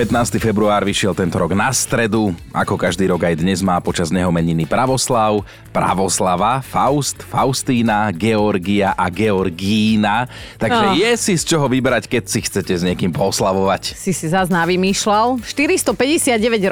15. 0.00 0.40
február 0.40 0.80
vyšiel 0.80 1.12
tento 1.12 1.36
rok 1.36 1.52
na 1.52 1.68
stredu. 1.76 2.32
Ako 2.56 2.80
každý 2.80 3.04
rok 3.12 3.20
aj 3.20 3.36
dnes 3.36 3.60
má 3.60 3.76
počas 3.84 4.08
neho 4.08 4.32
meniny 4.32 4.64
Pravoslav, 4.64 5.44
Pravoslava, 5.76 6.64
Faust, 6.64 7.20
Faustína, 7.20 8.08
Georgia 8.08 8.96
a 8.96 9.12
Georgína. 9.12 10.24
Takže 10.56 10.86
Oh. 10.88 10.96
je 10.96 11.10
si 11.20 11.36
z 11.36 11.44
čoho 11.44 11.68
vybrať, 11.68 12.08
keď 12.08 12.24
si 12.32 12.40
chcete 12.40 12.72
s 12.72 12.80
niekým 12.80 13.12
poslavovať. 13.12 13.92
Si 13.92 14.16
si 14.16 14.24
zás 14.32 14.48
navymýšľal. 14.48 15.44
459 15.44 15.92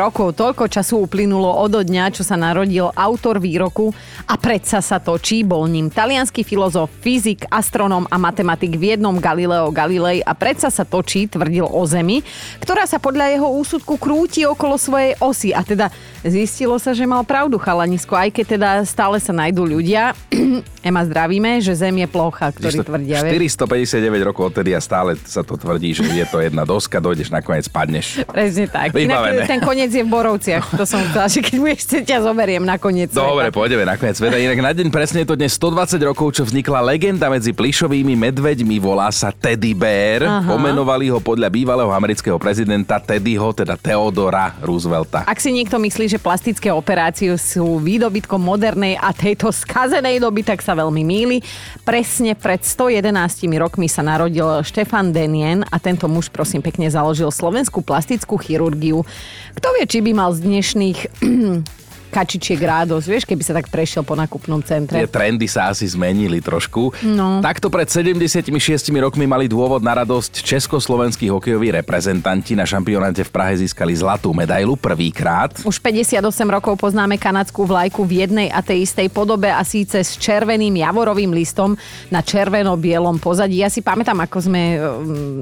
rokov, 0.00 0.32
toľko 0.32 0.64
času 0.72 1.04
uplynulo 1.04 1.52
od 1.52 1.84
dňa, 1.84 2.16
čo 2.16 2.24
sa 2.24 2.40
narodil 2.40 2.88
autor 2.96 3.44
výroku 3.44 3.92
a 4.24 4.40
predsa 4.40 4.80
sa 4.80 5.04
točí, 5.04 5.44
bol 5.44 5.68
ním 5.68 5.92
talianský 5.92 6.48
filozof, 6.48 6.88
fyzik, 7.04 7.44
astronóm 7.52 8.08
a 8.08 8.16
matematik 8.16 8.80
v 8.80 8.96
jednom 8.96 9.20
Galileo 9.20 9.68
Galilei 9.68 10.24
a 10.24 10.32
predsa 10.32 10.72
sa 10.72 10.88
točí, 10.88 11.28
tvrdil 11.28 11.68
o 11.68 11.84
Zemi, 11.84 12.24
ktorá 12.64 12.88
sa 12.88 12.96
podľa 12.96 13.17
jeho 13.26 13.50
úsudku 13.50 13.98
krúti 13.98 14.46
okolo 14.46 14.78
svojej 14.78 15.18
osy. 15.18 15.50
A 15.50 15.66
teda 15.66 15.90
zistilo 16.22 16.74
sa, 16.76 16.90
že 16.90 17.04
mal 17.04 17.22
pravdu 17.22 17.56
chalanisko, 17.56 18.12
aj 18.12 18.30
keď 18.32 18.46
teda 18.48 18.70
stále 18.82 19.18
sa 19.18 19.30
nájdú 19.30 19.62
ľudia. 19.62 20.14
Ema, 20.80 21.02
zdravíme, 21.02 21.58
že 21.58 21.74
Zem 21.74 21.94
je 21.96 22.06
plocha, 22.06 22.48
ktorí 22.48 22.80
tvrdia. 22.80 23.20
vieš. 23.20 23.60
459 23.60 23.98
rokov 24.24 24.42
odtedy 24.48 24.72
a 24.72 24.80
stále 24.80 25.18
sa 25.20 25.42
to 25.42 25.54
tvrdí, 25.54 25.92
že 25.92 26.02
je 26.02 26.24
to 26.24 26.38
jedna 26.38 26.62
doska, 26.62 26.96
dojdeš 26.96 27.28
nakoniec, 27.28 27.66
padneš. 27.68 28.22
Presne 28.24 28.66
tak. 28.66 28.90
Vybavené. 28.90 29.42
Inak 29.42 29.50
ten 29.50 29.60
koniec 29.60 29.90
je 29.90 30.00
v 30.00 30.08
Borovciach. 30.08 30.72
To 30.72 30.84
som 30.86 31.02
chcela, 31.04 31.28
že 31.28 31.38
keď 31.38 31.56
budeš 31.58 31.78
chcieť, 31.84 32.02
ťa 32.10 32.18
zoberiem 32.24 32.62
na 32.62 32.76
koniec 32.76 33.10
Dobre, 33.10 33.50
sveta. 33.50 33.54
pôjdeme 33.54 33.84
nakoniec 33.84 34.16
sveta. 34.16 34.38
Inak 34.38 34.58
na 34.58 34.72
deň 34.72 34.88
presne 34.88 35.22
je 35.22 35.28
to 35.28 35.36
dnes 35.36 35.52
120 35.52 35.98
rokov, 36.02 36.32
čo 36.32 36.42
vznikla 36.42 36.80
legenda 36.80 37.28
medzi 37.28 37.52
plišovými 37.52 38.14
medveďmi. 38.16 38.76
Volá 38.78 39.10
sa 39.10 39.28
Teddy 39.28 39.74
Bear. 39.74 40.24
Aha. 40.24 40.48
Pomenovali 40.48 41.10
ho 41.10 41.20
podľa 41.20 41.50
bývalého 41.50 41.90
amerického 41.90 42.40
prezidenta 42.40 42.96
Teddyho, 42.96 43.52
teda 43.52 43.76
Theodora 43.76 44.56
Roosevelta. 44.58 45.26
Ak 45.26 45.38
si 45.38 45.52
niekto 45.52 45.76
myslí, 45.76 46.07
že 46.08 46.18
plastické 46.18 46.72
operácie 46.72 47.30
sú 47.36 47.78
výdobytkom 47.78 48.40
modernej 48.40 48.96
a 48.96 49.12
tejto 49.12 49.52
skazenej 49.52 50.18
doby, 50.18 50.40
tak 50.42 50.64
sa 50.64 50.72
veľmi 50.72 51.04
míli. 51.04 51.44
Presne 51.84 52.32
pred 52.32 52.64
111 52.64 53.12
rokmi 53.60 53.86
sa 53.86 54.00
narodil 54.00 54.64
Štefan 54.64 55.12
Denien 55.12 55.62
a 55.68 55.76
tento 55.76 56.08
muž 56.08 56.32
prosím 56.32 56.64
pekne 56.64 56.88
založil 56.88 57.28
slovenskú 57.28 57.84
plastickú 57.84 58.40
chirurgiu. 58.40 59.04
Kto 59.54 59.68
vie, 59.76 59.84
či 59.84 60.00
by 60.00 60.10
mal 60.16 60.32
z 60.32 60.48
dnešných 60.48 60.98
kačičiek 62.08 62.58
rádos, 62.58 63.04
vieš, 63.04 63.24
keby 63.24 63.42
sa 63.44 63.52
tak 63.52 63.68
prešiel 63.68 64.02
po 64.02 64.16
nakupnom 64.16 64.58
Tie 64.58 64.74
centre. 64.74 65.04
trendy 65.06 65.44
sa 65.44 65.68
asi 65.68 65.84
zmenili 65.84 66.40
trošku. 66.40 66.92
No. 67.04 67.38
Takto 67.38 67.68
pred 67.68 67.86
76 67.86 68.48
rokmi 68.96 69.28
mali 69.28 69.46
dôvod 69.46 69.80
na 69.80 69.92
radosť 69.94 70.40
československí 70.42 71.28
hokejoví 71.28 71.70
reprezentanti. 71.70 72.56
Na 72.56 72.64
šampionáte 72.64 73.22
v 73.22 73.30
Prahe 73.30 73.54
získali 73.56 73.92
zlatú 73.92 74.32
medailu 74.32 74.74
prvýkrát. 74.74 75.52
Už 75.62 75.78
58 75.78 76.18
rokov 76.48 76.80
poznáme 76.80 77.20
kanadskú 77.20 77.68
vlajku 77.68 78.02
v 78.02 78.24
jednej 78.24 78.48
a 78.48 78.64
tej 78.64 78.88
istej 78.88 79.12
podobe 79.12 79.52
a 79.52 79.60
síce 79.62 80.00
s 80.00 80.16
červeným 80.16 80.72
javorovým 80.80 81.30
listom 81.30 81.76
na 82.08 82.24
červeno-bielom 82.24 83.20
pozadí. 83.20 83.60
Ja 83.60 83.68
si 83.68 83.84
pamätám, 83.84 84.16
ako 84.18 84.38
sme 84.40 84.62
um, 84.76 84.82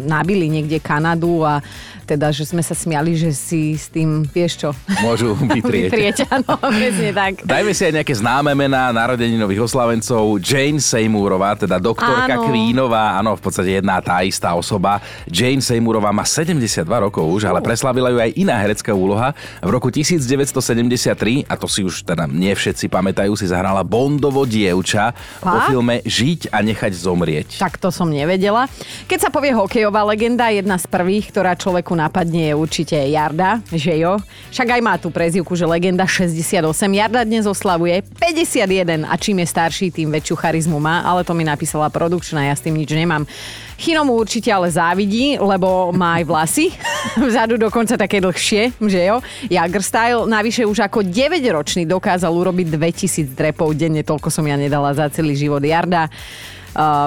nabili 0.05 0.51
niekde 0.51 0.83
Kanadu 0.83 1.47
a 1.47 1.62
teda, 2.06 2.30
že 2.30 2.47
sme 2.47 2.62
sa 2.62 2.73
smiali, 2.73 3.19
že 3.19 3.34
si 3.34 3.75
s 3.75 3.91
tým, 3.91 4.23
vieš 4.23 4.62
čo, 4.62 4.70
Môžu 5.03 5.34
vytrieť. 5.55 5.91
vytrieť, 5.91 6.17
áno, 6.30 6.56
presne 6.81 7.11
tak. 7.12 7.33
Dajme 7.45 7.73
si 7.73 7.83
aj 7.87 7.93
nejaké 8.03 8.15
známe 8.17 8.53
mená 8.57 8.91
narodeninových 8.91 9.69
oslavencov. 9.69 10.41
Jane 10.43 10.81
Seymourova, 10.83 11.57
teda 11.57 11.77
doktorka 11.83 12.39
Áno. 12.39 12.48
Queenová, 12.48 13.19
áno, 13.19 13.37
v 13.37 13.43
podstate 13.43 13.79
jedna 13.79 14.01
tá 14.01 14.21
istá 14.23 14.53
osoba. 14.57 15.01
Jane 15.29 15.61
Seymourova 15.61 16.11
má 16.11 16.25
72 16.25 16.87
rokov 16.87 17.25
už, 17.27 17.48
ale 17.48 17.61
preslavila 17.61 18.11
ju 18.13 18.19
aj 18.21 18.31
iná 18.37 18.57
herecká 18.59 18.93
úloha. 18.93 19.33
V 19.61 19.71
roku 19.71 19.89
1973, 19.92 21.47
a 21.47 21.55
to 21.55 21.67
si 21.69 21.85
už 21.85 22.07
teda 22.07 22.29
nie 22.29 22.53
všetci 22.53 22.89
pamätajú, 22.89 23.33
si 23.36 23.47
zahrala 23.48 23.85
Bondovo 23.86 24.45
dievča 24.48 25.13
vo 25.41 25.59
Fakt? 25.61 25.69
filme 25.70 26.01
Žiť 26.07 26.53
a 26.53 26.63
nechať 26.63 26.92
zomrieť. 26.97 27.48
Tak 27.61 27.79
to 27.80 27.92
som 27.92 28.09
nevedela. 28.09 28.70
Keď 29.07 29.29
sa 29.29 29.30
povie 29.30 29.53
hokejová 29.53 30.07
legenda, 30.07 30.48
jedna 30.48 30.80
z 30.80 30.86
prvých, 30.89 31.30
ktorá 31.35 31.59
človeku 31.59 31.92
napadne, 31.92 32.51
je 32.51 32.55
určite 32.55 32.97
Jarda, 32.97 33.61
že 33.73 33.97
jo? 34.01 34.17
Však 34.53 34.79
aj 34.79 34.80
má 34.80 34.95
tú 34.97 35.13
prezivku, 35.13 35.53
že 35.53 35.69
legenda 35.69 36.07
68. 36.46 36.95
Jarda 36.95 37.27
dnes 37.27 37.42
oslavuje 37.42 38.07
51 38.23 39.11
a 39.11 39.14
čím 39.18 39.42
je 39.42 39.46
starší, 39.51 39.90
tým 39.90 40.14
väčšiu 40.14 40.39
charizmu 40.39 40.79
má, 40.79 41.02
ale 41.02 41.27
to 41.27 41.34
mi 41.34 41.42
napísala 41.42 41.90
produkčná, 41.90 42.46
ja 42.46 42.55
s 42.55 42.62
tým 42.62 42.79
nič 42.79 42.86
nemám. 42.95 43.27
Chino 43.74 44.07
mu 44.07 44.14
určite 44.14 44.55
ale 44.55 44.70
závidí, 44.70 45.35
lebo 45.42 45.90
má 45.90 46.23
aj 46.23 46.24
vlasy. 46.24 46.67
Vzadu 47.18 47.58
dokonca 47.58 47.98
také 47.98 48.23
dlhšie, 48.23 48.79
že 48.79 49.01
jo? 49.11 49.18
Jagger 49.51 49.83
style. 49.83 50.23
Navyše 50.30 50.62
už 50.70 50.86
ako 50.86 51.02
9-ročný 51.02 51.83
dokázal 51.83 52.30
urobiť 52.30 52.79
2000 52.79 53.35
drepov 53.35 53.74
denne, 53.74 54.06
toľko 54.06 54.30
som 54.30 54.46
ja 54.46 54.55
nedala 54.55 54.95
za 54.95 55.11
celý 55.11 55.35
život. 55.35 55.61
Jarda, 55.61 56.06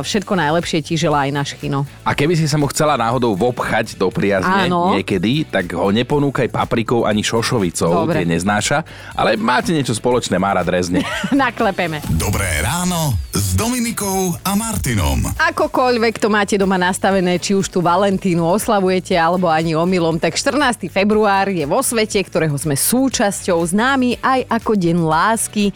všetko 0.02 0.34
najlepšie 0.34 0.80
ti 0.81 0.97
želá 0.97 1.30
aj 1.30 1.31
náš 1.31 1.50
Chino. 1.57 1.85
A 2.02 2.18
keby 2.18 2.34
si 2.34 2.50
sa 2.50 2.57
mu 2.57 2.66
chcela 2.74 2.97
náhodou 2.97 3.38
vobchať 3.38 3.96
do 3.96 4.09
priazne 4.09 4.66
Áno. 4.68 4.97
niekedy, 4.97 5.46
tak 5.46 5.69
ho 5.78 5.94
neponúkaj 5.94 6.50
paprikou 6.50 7.06
ani 7.06 7.22
šošovicou, 7.22 8.09
Dobre. 8.09 8.22
tie 8.22 8.25
neznáša, 8.25 8.81
ale 9.13 9.38
máte 9.38 9.69
niečo 9.69 9.94
spoločné, 9.94 10.41
má 10.41 10.58
rád 10.58 10.74
rezne. 10.74 11.06
Naklepeme. 11.34 12.02
Dobré 12.18 12.47
ráno 12.66 13.13
s 13.29 13.53
Dominikou 13.53 14.34
a 14.41 14.58
Martinom. 14.58 15.29
Akokoľvek 15.38 16.18
to 16.18 16.28
máte 16.34 16.58
doma 16.58 16.81
nastavené, 16.81 17.38
či 17.38 17.53
už 17.53 17.69
tú 17.69 17.79
Valentínu 17.85 18.41
oslavujete, 18.41 19.13
alebo 19.13 19.47
ani 19.47 19.78
omylom, 19.78 20.18
tak 20.18 20.34
14. 20.34 20.90
február 20.90 21.53
je 21.53 21.63
vo 21.69 21.79
svete, 21.85 22.18
ktorého 22.25 22.58
sme 22.58 22.74
súčasťou, 22.74 23.62
známy 23.69 24.18
aj 24.19 24.50
ako 24.50 24.72
Deň 24.79 24.97
lásky. 25.06 25.72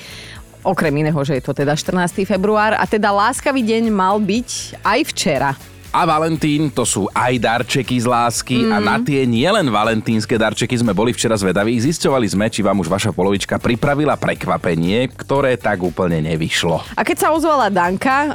Okrem 0.64 0.96
iného, 1.04 1.20
že 1.28 1.36
je 1.36 1.44
to 1.44 1.52
teda 1.52 1.76
14. 1.76 2.24
február 2.24 2.80
a 2.80 2.88
teda 2.88 3.12
láskavý 3.12 3.60
deň 3.60 3.92
mal 3.92 4.16
byť 4.16 4.80
aj 4.80 5.00
včera. 5.12 5.52
A 5.94 6.10
Valentín 6.10 6.74
to 6.74 6.90
sú 6.90 7.06
aj 7.14 7.38
darčeky 7.38 8.02
z 8.02 8.10
lásky 8.10 8.66
mm. 8.66 8.72
a 8.74 8.78
na 8.82 8.98
tie 8.98 9.30
nielen 9.30 9.70
valentínske 9.70 10.42
darčeky 10.42 10.74
sme 10.74 10.90
boli 10.90 11.14
včera 11.14 11.38
zvedaví. 11.38 11.78
Zisťovali 11.78 12.26
sme, 12.34 12.50
či 12.50 12.66
vám 12.66 12.82
už 12.82 12.90
vaša 12.90 13.14
polovička 13.14 13.62
pripravila 13.62 14.18
prekvapenie, 14.18 15.06
ktoré 15.14 15.54
tak 15.54 15.86
úplne 15.86 16.18
nevyšlo. 16.34 16.82
A 16.98 17.06
keď 17.06 17.18
sa 17.22 17.30
ozvala 17.30 17.70
Danka, 17.70 18.18
uh, 18.26 18.34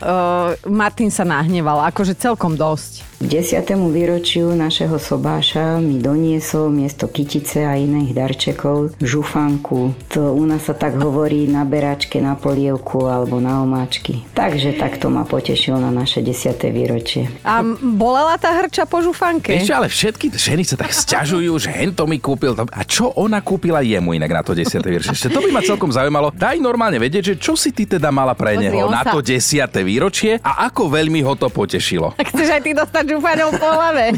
Martin 0.71 1.11
sa 1.11 1.27
nahneval, 1.27 1.83
akože 1.91 2.15
celkom 2.15 2.55
dosť. 2.55 3.08
K 3.19 3.27
10. 3.27 3.67
výročiu 3.91 4.55
našeho 4.55 4.95
sobáša 4.95 5.83
mi 5.83 5.99
doniesol 5.99 6.71
miesto 6.71 7.11
kytice 7.11 7.67
a 7.67 7.75
iných 7.75 8.15
darčekov 8.15 8.95
žufanku. 9.03 9.91
To 10.09 10.31
u 10.31 10.47
nás 10.47 10.63
sa 10.63 10.73
tak 10.73 10.95
hovorí 10.95 11.51
na 11.51 11.67
beračke, 11.67 12.23
na 12.23 12.39
polievku 12.39 13.11
alebo 13.11 13.43
na 13.43 13.59
omáčky. 13.59 14.23
Takže 14.33 14.71
takto 14.73 15.11
ma 15.11 15.27
potešil 15.27 15.75
na 15.77 15.91
naše 15.91 16.23
10. 16.23 16.71
výročie. 16.71 17.27
A 17.43 17.59
bolela 17.75 18.39
tá 18.39 18.55
hrča 18.55 18.87
po 18.87 19.03
žufanke? 19.03 19.51
Ešte 19.53 19.75
ale 19.75 19.91
všetky 19.91 20.27
ženy 20.31 20.63
sa 20.63 20.79
tak 20.79 20.95
sťažujú, 20.95 21.51
že 21.59 21.75
hento 21.75 22.07
mi 22.07 22.23
kúpil. 22.23 22.55
to- 22.55 22.71
A 22.71 22.87
čo 22.87 23.11
ona 23.13 23.43
kúpila 23.43 23.83
jemu 23.83 24.15
inak 24.15 24.31
na 24.31 24.43
to 24.47 24.55
10. 24.55 24.79
výročie? 24.87 25.11
Ešte 25.11 25.35
to 25.35 25.43
by 25.43 25.51
ma 25.51 25.61
celkom 25.61 25.91
zaujímalo. 25.91 26.31
Daj 26.31 26.63
normálne 26.63 27.03
vedieť, 27.03 27.25
že 27.25 27.43
čo 27.43 27.59
si 27.59 27.75
ty 27.75 27.83
teda 27.83 28.15
mala 28.15 28.39
pre 28.39 28.55
Pozri, 28.55 28.71
neho 28.71 28.87
na 28.87 29.03
sa- 29.03 29.11
to 29.11 29.19
10. 29.19 29.83
výročie 29.83 30.39
a 30.39 30.71
ako 30.71 30.87
veľmi 30.87 31.19
ho 31.27 31.35
to 31.35 31.51
potešilo. 31.51 32.15
Tak 32.15 32.31
chceš 32.31 32.47
aj 32.49 32.63
ty 32.63 32.71
dostať 32.73 33.05
žufaňou 33.09 33.51
po 33.57 33.69
hlave. 33.69 34.13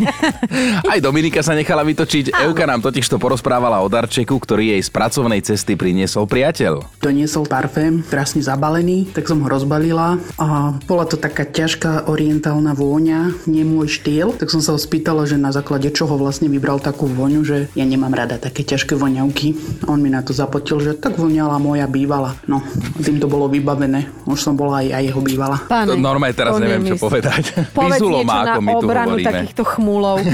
Aj 0.82 0.98
Dominika 0.98 1.40
sa 1.40 1.54
nechala 1.54 1.86
vytočiť. 1.86 2.34
Áno. 2.34 2.50
Euka 2.50 2.66
nám 2.66 2.82
totiž 2.82 3.06
to 3.06 3.16
porozprávala 3.22 3.78
o 3.80 3.88
darčeku, 3.88 4.34
ktorý 4.34 4.76
jej 4.76 4.82
z 4.82 4.90
pracovnej 4.90 5.40
cesty 5.40 5.78
priniesol 5.78 6.26
priateľ. 6.26 7.00
Doniesol 7.00 7.46
parfém, 7.46 8.02
krásne 8.02 8.42
zabalený, 8.42 9.14
tak 9.14 9.30
som 9.30 9.38
ho 9.40 9.48
rozbalila 9.48 10.18
a 10.36 10.74
bola 10.84 11.06
to 11.06 11.14
taká 11.14 11.46
ťažká 11.46 12.10
orientálna 12.10 12.74
vôňa, 12.74 13.46
nie 13.46 13.62
môj 13.62 14.02
štýl, 14.02 14.34
tak 14.34 14.50
som 14.50 14.58
sa 14.58 14.74
ho 14.74 14.78
spýtala, 14.80 15.24
že 15.24 15.38
na 15.38 15.54
základe 15.54 15.88
čoho 15.94 16.18
vlastne 16.18 16.50
vybral 16.50 16.82
takú 16.82 17.06
vôňu, 17.06 17.46
že 17.46 17.70
ja 17.78 17.84
nemám 17.86 18.12
rada 18.12 18.36
také 18.40 18.66
ťažké 18.66 18.96
voňavky. 18.98 19.54
On 19.86 20.00
mi 20.00 20.10
na 20.10 20.24
to 20.24 20.34
zapotil, 20.34 20.80
že 20.80 20.96
tak 20.96 21.16
voňala 21.20 21.60
moja 21.60 21.86
bývala. 21.86 22.34
No, 22.48 22.64
tým 22.98 23.20
to 23.20 23.28
bolo 23.28 23.46
vybavené. 23.46 24.08
Už 24.26 24.40
som 24.40 24.56
bola 24.56 24.82
aj, 24.82 24.88
aj 24.96 25.02
jeho 25.12 25.20
bývala. 25.20 25.56
Pane, 25.68 25.94
Normálne 26.00 26.34
teraz 26.34 26.56
to 26.56 26.62
neviem, 26.62 26.82
čo 26.88 26.96
povedať. 26.96 27.42
Povedz 27.76 28.00
ma, 28.24 28.44
na 28.44 28.52
ako 28.56 28.79
to 28.79 28.79
tu 28.80 28.88
obranu 28.88 29.20
hovoríme. 29.20 29.28
takýchto 29.28 29.62
chmúlov. 29.62 30.18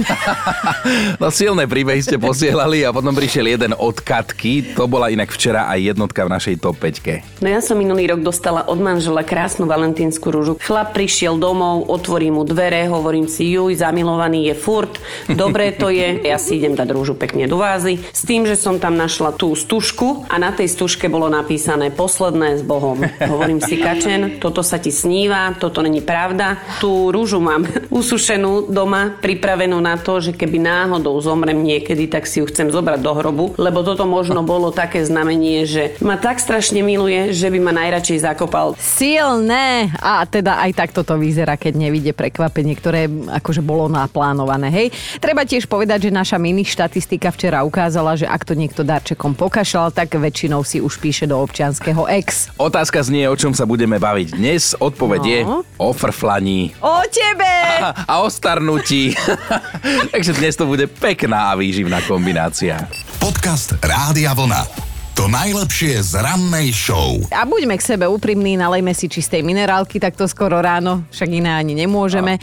No 1.17 1.33
silné 1.33 1.67
príbehy 1.67 2.03
ste 2.05 2.21
posielali 2.21 2.85
a 2.87 2.95
potom 2.95 3.11
prišiel 3.11 3.57
jeden 3.57 3.73
od 3.75 3.99
Katky. 3.99 4.77
To 4.79 4.87
bola 4.87 5.11
inak 5.11 5.33
včera 5.33 5.67
aj 5.67 5.95
jednotka 5.95 6.23
v 6.23 6.31
našej 6.31 6.55
top 6.63 6.79
5. 6.79 7.43
No 7.43 7.49
ja 7.51 7.59
som 7.65 7.81
minulý 7.81 8.07
rok 8.13 8.21
dostala 8.23 8.69
od 8.69 8.79
manžela 8.79 9.27
krásnu 9.27 9.67
valentínsku 9.67 10.29
rúžu. 10.31 10.55
Chlap 10.61 10.95
prišiel 10.95 11.41
domov, 11.41 11.89
otvorí 11.89 12.31
mu 12.31 12.45
dvere, 12.47 12.87
hovorím 12.87 13.27
si, 13.27 13.51
juj, 13.57 13.81
zamilovaný 13.81 14.53
je 14.53 14.55
furt, 14.55 14.93
dobré 15.27 15.73
to 15.73 15.89
je, 15.91 16.23
ja 16.23 16.37
si 16.37 16.61
idem 16.61 16.77
dať 16.77 16.89
rúžu 16.93 17.17
pekne 17.17 17.49
do 17.49 17.59
vázy. 17.59 17.99
S 18.13 18.23
tým, 18.23 18.45
že 18.45 18.55
som 18.55 18.77
tam 18.77 18.95
našla 18.95 19.33
tú 19.35 19.57
stužku 19.57 20.29
a 20.29 20.37
na 20.37 20.53
tej 20.53 20.69
stužke 20.71 21.09
bolo 21.09 21.33
napísané 21.33 21.89
posledné 21.91 22.61
s 22.61 22.63
Bohom. 22.63 23.01
Hovorím 23.19 23.59
si, 23.65 23.81
Kačen, 23.81 24.37
toto 24.39 24.61
sa 24.61 24.77
ti 24.77 24.93
sníva, 24.93 25.57
toto 25.57 25.81
není 25.81 26.05
pravda. 26.05 26.61
Tú 26.79 27.09
rúžu 27.09 27.41
mám 27.41 27.65
usušenú 27.89 28.36
doma, 28.69 29.17
pripravenú 29.17 29.81
na 29.81 29.97
to, 29.97 30.21
že 30.21 30.33
keby 30.33 30.61
náhodou 30.61 31.17
zomrem 31.19 31.57
niekedy, 31.57 32.07
tak 32.07 32.29
si 32.29 32.41
ju 32.41 32.47
chcem 32.47 32.69
zobrať 32.69 33.01
do 33.01 33.13
hrobu, 33.15 33.45
lebo 33.57 33.81
toto 33.81 34.05
možno 34.05 34.43
bolo 34.43 34.69
také 34.69 35.01
znamenie, 35.01 35.65
že 35.65 35.97
ma 36.05 36.21
tak 36.21 36.39
strašne 36.39 36.81
miluje, 36.81 37.33
že 37.33 37.49
by 37.49 37.59
ma 37.59 37.73
najradšej 37.73 38.19
zakopal. 38.23 38.77
Silné! 38.77 39.89
A 40.03 40.27
teda 40.27 40.61
aj 40.61 40.77
takto 40.77 41.01
to 41.01 41.17
vyzerá, 41.17 41.55
keď 41.55 41.79
nevidie 41.79 42.13
prekvapenie, 42.13 42.75
ktoré 42.75 43.07
akože 43.09 43.63
bolo 43.63 43.87
naplánované. 43.87 44.69
Hej. 44.69 44.87
Treba 45.17 45.47
tiež 45.47 45.65
povedať, 45.65 46.09
že 46.09 46.11
naša 46.13 46.37
mini 46.37 46.67
štatistika 46.67 47.31
včera 47.31 47.63
ukázala, 47.63 48.19
že 48.19 48.27
ak 48.27 48.43
to 48.43 48.53
niekto 48.53 48.83
darčekom 48.83 49.33
pokašľal, 49.33 49.89
tak 49.91 50.13
väčšinou 50.13 50.67
si 50.67 50.83
už 50.83 50.99
píše 50.99 51.25
do 51.25 51.39
občianského 51.39 52.05
ex. 52.11 52.51
Otázka 52.59 53.01
znie, 53.01 53.25
o 53.25 53.37
čom 53.39 53.55
sa 53.55 53.65
budeme 53.65 53.97
baviť 53.97 54.29
dnes. 54.35 54.75
Odpoveď 54.77 55.23
No. 55.23 55.31
je 55.31 55.41
o 55.77 55.91
frflaní 55.91 56.75
O 56.83 57.01
tebe! 57.07 57.55
a, 57.81 57.95
a 58.05 58.15
o 58.21 58.26
starnutí. 58.31 59.15
Takže 60.15 60.33
dnes 60.37 60.57
to 60.57 60.67
bude 60.67 60.87
pekná 60.87 61.53
a 61.53 61.59
výživná 61.59 62.03
kombinácia. 62.05 62.89
Podcast 63.19 63.75
Rádia 63.83 64.35
Vlna. 64.35 64.87
To 65.17 65.33
najlepšie 65.33 65.97
z 66.05 66.21
rannej 66.21 66.77
show. 66.77 67.17
A 67.33 67.49
buďme 67.49 67.81
k 67.81 67.97
sebe 67.97 68.05
úprimní, 68.05 68.61
nalejme 68.61 68.93
si 68.93 69.09
čistej 69.09 69.41
minerálky 69.41 69.97
takto 69.97 70.29
skoro 70.29 70.61
ráno, 70.61 71.09
však 71.09 71.41
iné 71.41 71.57
ani 71.57 71.73
nemôžeme. 71.73 72.37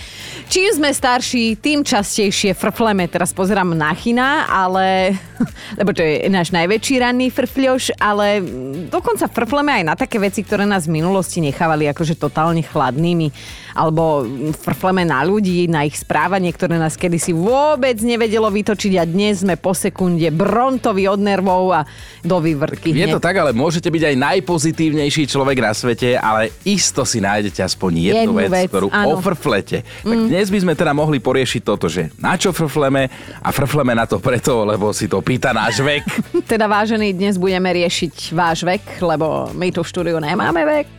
Čím 0.50 0.82
sme 0.82 0.90
starší, 0.90 1.62
tým 1.62 1.86
častejšie 1.86 2.58
frfleme. 2.58 3.06
Teraz 3.06 3.30
pozerám 3.30 3.78
na 3.78 3.94
China, 3.94 4.50
ale... 4.50 5.14
Lebo 5.80 5.94
to 5.94 6.02
je 6.02 6.26
náš 6.34 6.50
najväčší 6.50 6.98
ranný 6.98 7.30
frfľoš, 7.30 7.94
ale 8.02 8.42
dokonca 8.90 9.30
frfleme 9.30 9.70
aj 9.70 9.84
na 9.86 9.94
také 9.94 10.18
veci, 10.18 10.42
ktoré 10.42 10.66
nás 10.66 10.90
v 10.90 10.98
minulosti 10.98 11.46
nechávali 11.46 11.86
akože 11.94 12.18
totálne 12.18 12.66
chladnými. 12.66 13.30
Alebo 13.74 14.26
frfleme 14.54 15.04
na 15.04 15.26
ľudí, 15.26 15.66
na 15.66 15.84
ich 15.84 15.98
správanie, 15.98 16.54
ktoré 16.54 16.78
nás 16.78 16.94
kedysi 16.94 17.34
vôbec 17.34 17.98
nevedelo 18.00 18.48
vytočiť 18.48 18.94
a 19.02 19.04
dnes 19.04 19.42
sme 19.42 19.58
po 19.58 19.74
sekunde 19.74 20.30
brontovi 20.30 21.10
od 21.10 21.20
nervov 21.20 21.74
a 21.74 21.82
do 22.22 22.38
vývrtky. 22.40 22.94
Je 22.94 23.10
to 23.10 23.20
tak, 23.20 23.36
ale 23.36 23.52
môžete 23.52 23.90
byť 23.90 24.04
aj 24.14 24.16
najpozitívnejší 24.16 25.26
človek 25.26 25.58
na 25.60 25.74
svete, 25.74 26.16
ale 26.16 26.54
isto 26.64 27.04
si 27.04 27.20
nájdete 27.20 27.66
aspoň 27.66 27.92
jednu, 28.14 28.34
Jednu 28.34 28.34
vec, 28.38 28.52
vec, 28.54 28.66
ktorú 28.70 28.88
áno. 28.94 29.18
ofrflete. 29.18 29.82
Tak 30.06 30.20
dnes 30.30 30.48
by 30.54 30.60
sme 30.62 30.74
teda 30.78 30.94
mohli 30.94 31.18
poriešiť 31.18 31.62
toto, 31.66 31.90
že 31.90 32.14
na 32.22 32.38
čo 32.38 32.54
frfleme 32.54 33.10
a 33.42 33.50
frfleme 33.50 33.98
na 33.98 34.06
to 34.06 34.22
preto, 34.22 34.64
lebo 34.64 34.94
si 34.94 35.10
to 35.10 35.20
pýta 35.20 35.52
náš 35.52 35.82
vek. 35.82 36.04
Teda 36.52 36.70
vážený, 36.70 37.18
dnes 37.18 37.36
budeme 37.42 37.74
riešiť 37.74 38.32
váš 38.32 38.62
vek, 38.64 39.02
lebo 39.02 39.50
my 39.52 39.68
tu 39.74 39.82
v 39.82 39.90
štúdiu 39.90 40.18
nemáme 40.22 40.62
vek. 40.64 40.90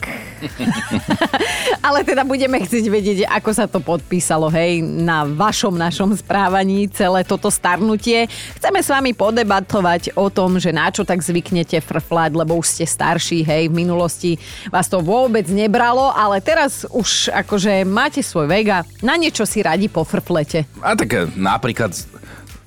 Ale 1.87 2.05
teda 2.07 2.25
budeme 2.25 2.61
chcieť 2.61 2.85
vedieť, 2.89 3.19
ako 3.29 3.51
sa 3.53 3.67
to 3.69 3.81
podpísalo, 3.81 4.49
hej, 4.53 4.81
na 4.83 5.25
vašom 5.29 5.75
našom 5.75 6.13
správaní, 6.17 6.89
celé 6.91 7.25
toto 7.27 7.49
starnutie. 7.53 8.27
Chceme 8.61 8.81
s 8.81 8.89
vami 8.89 9.13
podebatovať 9.13 10.17
o 10.17 10.29
tom, 10.33 10.57
že 10.61 10.73
na 10.73 10.89
čo 10.89 11.05
tak 11.05 11.21
zvyknete 11.21 11.81
frflať, 11.81 12.37
lebo 12.37 12.59
už 12.61 12.67
ste 12.79 12.85
starší, 12.89 13.45
hej, 13.45 13.69
v 13.69 13.79
minulosti 13.85 14.33
vás 14.73 14.89
to 14.89 15.01
vôbec 15.01 15.45
nebralo, 15.51 16.13
ale 16.13 16.41
teraz 16.41 16.89
už 16.89 17.33
akože 17.33 17.85
máte 17.85 18.21
svoj 18.25 18.49
vek 18.49 18.67
a 18.73 18.79
na 19.05 19.15
niečo 19.19 19.45
si 19.45 19.61
radi 19.61 19.89
pofrflete. 19.89 20.65
A 20.81 20.97
tak 20.97 21.11
e, 21.13 21.29
napríklad 21.37 21.93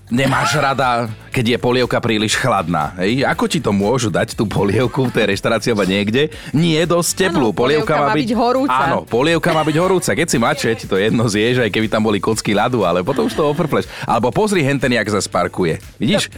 nemáš 0.07 0.55
rada, 0.55 1.11
keď 1.35 1.55
je 1.55 1.57
polievka 1.59 1.99
príliš 1.99 2.39
chladná. 2.39 2.95
Hej? 2.97 3.27
Ako 3.27 3.45
ti 3.45 3.59
to 3.59 3.75
môžu 3.75 4.07
dať 4.07 4.33
tú 4.33 4.47
polievku 4.47 5.07
v 5.07 5.13
tej 5.13 5.25
reštaurácii 5.35 5.69
alebo 5.75 5.85
niekde? 5.85 6.31
Nie 6.55 6.87
dosť 6.87 7.27
teplú. 7.27 7.51
Áno, 7.51 7.57
polievka 7.57 7.93
má 7.93 8.15
byť 8.15 8.31
horúca. 8.33 8.79
Áno, 8.87 8.97
polievka 9.03 9.49
má 9.51 9.61
byť 9.67 9.77
horúca. 9.77 10.11
Keď 10.15 10.27
si 10.27 10.37
mladšie, 10.39 10.69
ti 10.79 10.85
to 10.87 10.95
jedno 10.95 11.27
zješ, 11.27 11.61
aj 11.61 11.71
keby 11.71 11.87
tam 11.91 12.07
boli 12.07 12.23
kocky 12.23 12.55
ľadu, 12.55 12.87
ale 12.87 13.03
potom 13.03 13.27
už 13.27 13.35
to 13.35 13.43
ofrfleš. 13.51 13.85
Alebo 14.07 14.31
pozri 14.31 14.63
henten, 14.63 14.95
jak 14.95 15.07
zasparkuje. 15.11 15.83
Vidíš? 15.99 16.31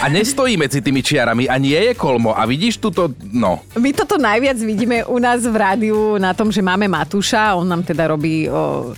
A 0.00 0.08
nestojí 0.08 0.56
medzi 0.56 0.80
tými 0.80 1.04
čiarami 1.04 1.44
a 1.44 1.60
nie 1.60 1.76
je 1.76 1.92
kolmo. 1.92 2.32
A 2.32 2.48
vidíš 2.48 2.80
túto, 2.80 3.12
no, 3.20 3.60
My 3.76 3.92
toto 3.92 4.16
najviac 4.16 4.56
vidíme 4.58 5.04
u 5.04 5.20
nás 5.20 5.44
v 5.44 5.56
rádiu 5.56 6.16
na 6.16 6.32
tom, 6.32 6.48
že 6.48 6.64
máme 6.64 6.88
Matúša, 6.88 7.54
on 7.54 7.68
nám 7.68 7.84
teda 7.84 8.10
robí 8.10 8.48
o, 8.48 8.92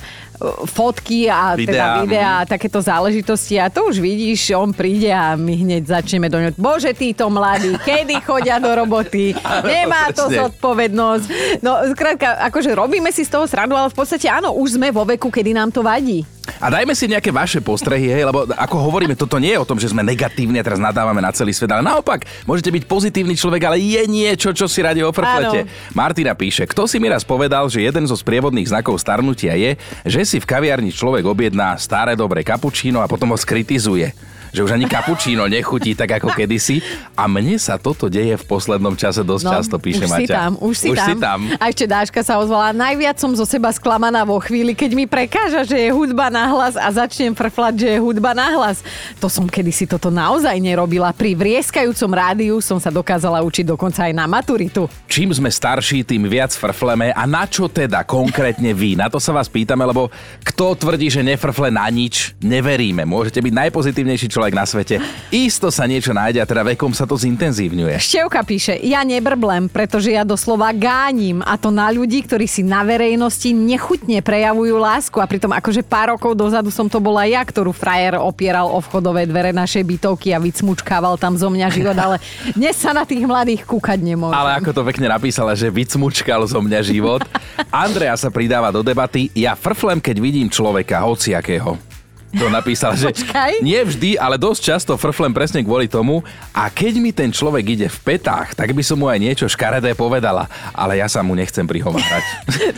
fotky 0.66 1.30
a 1.30 1.54
Videá, 1.54 1.66
teda 1.66 1.84
videá 2.04 2.32
mhm. 2.36 2.40
a 2.42 2.48
takéto 2.48 2.78
záležitosti 2.82 3.60
a 3.60 3.70
to 3.70 3.86
už 3.88 4.02
vidíš, 4.02 4.54
on 4.56 4.74
príde 4.74 5.10
a 5.10 5.38
my 5.38 5.54
hneď 5.54 5.86
začneme 5.86 6.26
do 6.26 6.38
ňo. 6.38 6.50
Bože, 6.58 6.92
títo 6.94 7.30
mladí, 7.30 7.78
kedy 7.80 8.20
chodia 8.22 8.58
do 8.58 8.70
roboty? 8.72 9.34
Nemá 9.66 10.10
to 10.10 10.28
zodpovednosť. 10.28 11.24
No, 11.62 11.78
skrátka, 11.94 12.42
akože 12.50 12.74
robíme 12.74 13.10
si 13.14 13.22
z 13.22 13.30
toho 13.32 13.46
srandu, 13.46 13.78
ale 13.78 13.88
v 13.90 13.96
podstate 13.96 14.26
áno, 14.26 14.54
už 14.58 14.80
sme 14.80 14.90
vo 14.90 15.06
veku, 15.06 15.30
kedy 15.30 15.54
nám 15.54 15.70
to 15.70 15.80
vadí. 15.80 16.26
A 16.58 16.66
dajme 16.70 16.90
si 16.98 17.06
nejaké 17.06 17.30
vaše 17.30 17.62
postrehy, 17.62 18.10
hej, 18.10 18.26
lebo 18.26 18.50
ako 18.50 18.76
hovoríme, 18.90 19.14
toto 19.14 19.38
nie 19.38 19.54
je 19.54 19.62
o 19.62 19.68
tom, 19.68 19.78
že 19.78 19.94
sme 19.94 20.02
negatívni 20.02 20.58
a 20.58 20.66
teraz 20.66 20.82
nadávame 20.82 21.22
na 21.22 21.30
celý 21.30 21.54
svet, 21.54 21.70
ale 21.70 21.86
naopak, 21.86 22.26
môžete 22.46 22.74
byť 22.74 22.84
pozitívny 22.90 23.38
človek, 23.38 23.62
ale 23.70 23.78
je 23.78 24.02
niečo, 24.10 24.50
čo 24.50 24.66
si 24.66 24.82
radi 24.82 25.06
ofrflete. 25.06 25.70
Martina 25.94 26.34
píše, 26.34 26.66
kto 26.66 26.90
si 26.90 26.98
mi 26.98 27.06
raz 27.06 27.22
povedal, 27.22 27.70
že 27.70 27.86
jeden 27.86 28.10
zo 28.10 28.18
sprievodných 28.18 28.66
znakov 28.66 28.98
starnutia 28.98 29.54
je, 29.54 29.78
že 30.02 30.22
si 30.26 30.36
v 30.42 30.48
kaviarni 30.48 30.90
človek 30.90 31.22
objedná 31.22 31.78
staré 31.78 32.18
dobré 32.18 32.42
kapučíno 32.42 32.98
a 32.98 33.10
potom 33.10 33.30
ho 33.30 33.38
skritizuje 33.38 34.31
že 34.52 34.60
už 34.60 34.70
ani 34.70 34.84
kapučíno 34.84 35.48
nechutí 35.48 35.96
tak 35.96 36.20
ako 36.20 36.30
kedysi. 36.30 36.84
A 37.16 37.24
mne 37.24 37.56
sa 37.56 37.80
toto 37.80 38.06
deje 38.06 38.36
v 38.36 38.44
poslednom 38.44 38.92
čase 38.92 39.24
dosť 39.24 39.44
často, 39.48 39.76
píše 39.76 40.04
No, 40.04 40.06
už 40.06 40.12
Maťa. 40.12 40.20
si 40.20 40.26
tam, 40.28 40.50
už 40.60 40.74
si 40.76 40.88
už 40.92 40.98
tam. 40.98 41.08
si 41.08 41.14
tam. 41.16 41.38
A 41.56 41.64
ešte 41.66 41.86
Dáška 41.88 42.20
sa 42.20 42.36
ozvala. 42.36 42.70
Najviac 42.70 43.16
som 43.16 43.32
zo 43.32 43.42
seba 43.42 43.72
sklamaná 43.72 44.22
vo 44.22 44.36
chvíli, 44.36 44.76
keď 44.76 44.90
mi 44.92 45.04
prekáža, 45.06 45.64
že 45.64 45.78
je 45.78 45.88
hudba 45.88 46.28
na 46.28 46.44
hlas 46.46 46.74
a 46.74 46.84
začnem 46.84 47.32
frflať, 47.32 47.74
že 47.80 47.88
je 47.94 47.98
hudba 47.98 48.34
na 48.34 48.52
hlas. 48.52 48.84
To 49.16 49.30
som 49.30 49.48
kedysi 49.48 49.88
toto 49.88 50.12
naozaj 50.12 50.52
nerobila. 50.58 51.14
Pri 51.14 51.32
vrieskajúcom 51.32 52.10
rádiu 52.12 52.58
som 52.60 52.76
sa 52.76 52.92
dokázala 52.92 53.40
učiť 53.40 53.64
dokonca 53.64 54.04
aj 54.04 54.12
na 54.12 54.26
maturitu. 54.26 54.84
Čím 55.06 55.32
sme 55.32 55.48
starší, 55.48 56.02
tým 56.02 56.26
viac 56.26 56.50
frfleme 56.52 57.14
a 57.14 57.22
na 57.24 57.46
čo 57.46 57.70
teda 57.70 58.02
konkrétne 58.02 58.74
vy? 58.74 58.98
Na 58.98 59.06
to 59.06 59.16
sa 59.16 59.30
vás 59.30 59.46
pýtame, 59.46 59.86
lebo 59.86 60.10
kto 60.42 60.74
tvrdí, 60.74 61.08
že 61.08 61.22
nefrfle 61.22 61.70
na 61.70 61.86
nič, 61.88 62.34
neveríme. 62.42 63.06
Môžete 63.06 63.38
byť 63.38 63.52
najpozitívnejší 63.54 64.26
človek 64.26 64.41
na 64.50 64.66
svete. 64.66 64.98
Isto 65.30 65.70
sa 65.70 65.86
niečo 65.86 66.10
nájde 66.10 66.42
a 66.42 66.48
teda 66.50 66.66
vekom 66.74 66.90
sa 66.90 67.06
to 67.06 67.14
zintenzívňuje. 67.14 68.02
Števka 68.02 68.42
píše, 68.42 68.74
ja 68.82 69.06
nebrblem, 69.06 69.70
pretože 69.70 70.10
ja 70.10 70.26
doslova 70.26 70.74
gánim 70.74 71.38
a 71.46 71.54
to 71.54 71.70
na 71.70 71.86
ľudí, 71.94 72.26
ktorí 72.26 72.50
si 72.50 72.66
na 72.66 72.82
verejnosti 72.82 73.54
nechutne 73.54 74.18
prejavujú 74.18 74.74
lásku 74.74 75.16
a 75.22 75.30
pritom 75.30 75.54
akože 75.54 75.86
pár 75.86 76.18
rokov 76.18 76.34
dozadu 76.34 76.74
som 76.74 76.90
to 76.90 76.98
bola 76.98 77.22
ja, 77.28 77.44
ktorú 77.44 77.70
frajer 77.70 78.18
opieral 78.18 78.66
o 78.72 78.82
vchodové 78.82 79.28
dvere 79.28 79.52
našej 79.54 79.84
bytovky 79.84 80.32
a 80.32 80.42
vycmučkával 80.42 81.20
tam 81.20 81.36
zo 81.36 81.52
mňa 81.52 81.68
život, 81.68 81.96
ale 82.00 82.16
dnes 82.56 82.74
sa 82.80 82.96
na 82.96 83.04
tých 83.04 83.22
mladých 83.28 83.68
kúkať 83.68 84.00
nemôžem. 84.00 84.34
Ale 84.34 84.56
ako 84.56 84.72
to 84.72 84.82
pekne 84.88 85.12
napísala, 85.12 85.52
že 85.52 85.68
vycmučkal 85.68 86.48
zo 86.48 86.64
mňa 86.64 86.80
život. 86.80 87.20
Andrea 87.68 88.16
sa 88.16 88.32
pridáva 88.32 88.72
do 88.72 88.80
debaty, 88.80 89.28
ja 89.36 89.52
frflem, 89.52 90.00
keď 90.00 90.16
vidím 90.16 90.48
človeka, 90.48 91.04
hociakého. 91.04 91.91
To 92.32 92.48
napísal, 92.48 92.96
že 92.96 93.12
Počkaj. 93.12 93.60
nie 93.60 93.76
vždy, 93.76 94.16
ale 94.16 94.40
dosť 94.40 94.60
často 94.64 94.92
frflem 94.96 95.36
presne 95.36 95.60
kvôli 95.60 95.84
tomu 95.84 96.24
a 96.56 96.72
keď 96.72 96.94
mi 96.96 97.12
ten 97.12 97.28
človek 97.28 97.64
ide 97.76 97.88
v 97.92 97.98
petách, 98.00 98.56
tak 98.56 98.72
by 98.72 98.80
som 98.80 98.96
mu 98.96 99.12
aj 99.12 99.20
niečo 99.20 99.44
škaredé 99.48 99.92
povedala, 99.92 100.48
ale 100.72 100.96
ja 100.96 101.12
sa 101.12 101.20
mu 101.20 101.36
nechcem 101.36 101.64
prihovárať. 101.68 102.24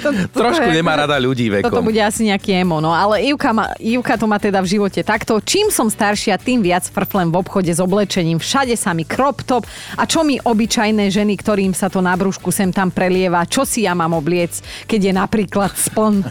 To- 0.05 0.11
toto 0.11 0.51
Trošku 0.51 0.69
je 0.69 0.77
nemá 0.83 0.99
rada 0.99 1.17
ľudí 1.17 1.49
vekom. 1.49 1.71
Toto 1.71 1.87
bude 1.87 2.03
asi 2.03 2.29
nejaký 2.29 2.61
emo, 2.61 2.83
no 2.83 2.93
ale 2.93 3.25
Ivka, 3.25 3.55
ma, 3.55 3.73
Ivka 3.79 4.19
to 4.19 4.27
má 4.27 4.37
teda 4.37 4.61
v 4.61 4.69
živote 4.77 5.01
takto. 5.01 5.39
Čím 5.41 5.71
som 5.71 5.89
staršia, 5.89 6.37
tým 6.37 6.61
viac 6.61 6.85
frflem 6.91 7.31
v 7.31 7.41
obchode 7.41 7.71
s 7.71 7.81
oblečením. 7.81 8.37
Všade 8.43 8.75
sa 8.75 8.93
mi 8.93 9.07
crop 9.07 9.47
top 9.47 9.65
a 9.97 10.05
čo 10.05 10.27
mi 10.27 10.37
obyčajné 10.37 11.09
ženy, 11.09 11.35
ktorým 11.41 11.73
sa 11.73 11.89
to 11.89 12.03
na 12.05 12.13
brúšku 12.19 12.51
sem 12.53 12.69
tam 12.75 12.91
prelieva, 12.93 13.47
čo 13.49 13.65
si 13.65 13.87
ja 13.87 13.95
mám 13.97 14.13
obliec, 14.13 14.61
keď 14.85 15.01
je 15.09 15.13
napríklad 15.15 15.71
spln. 15.73 16.27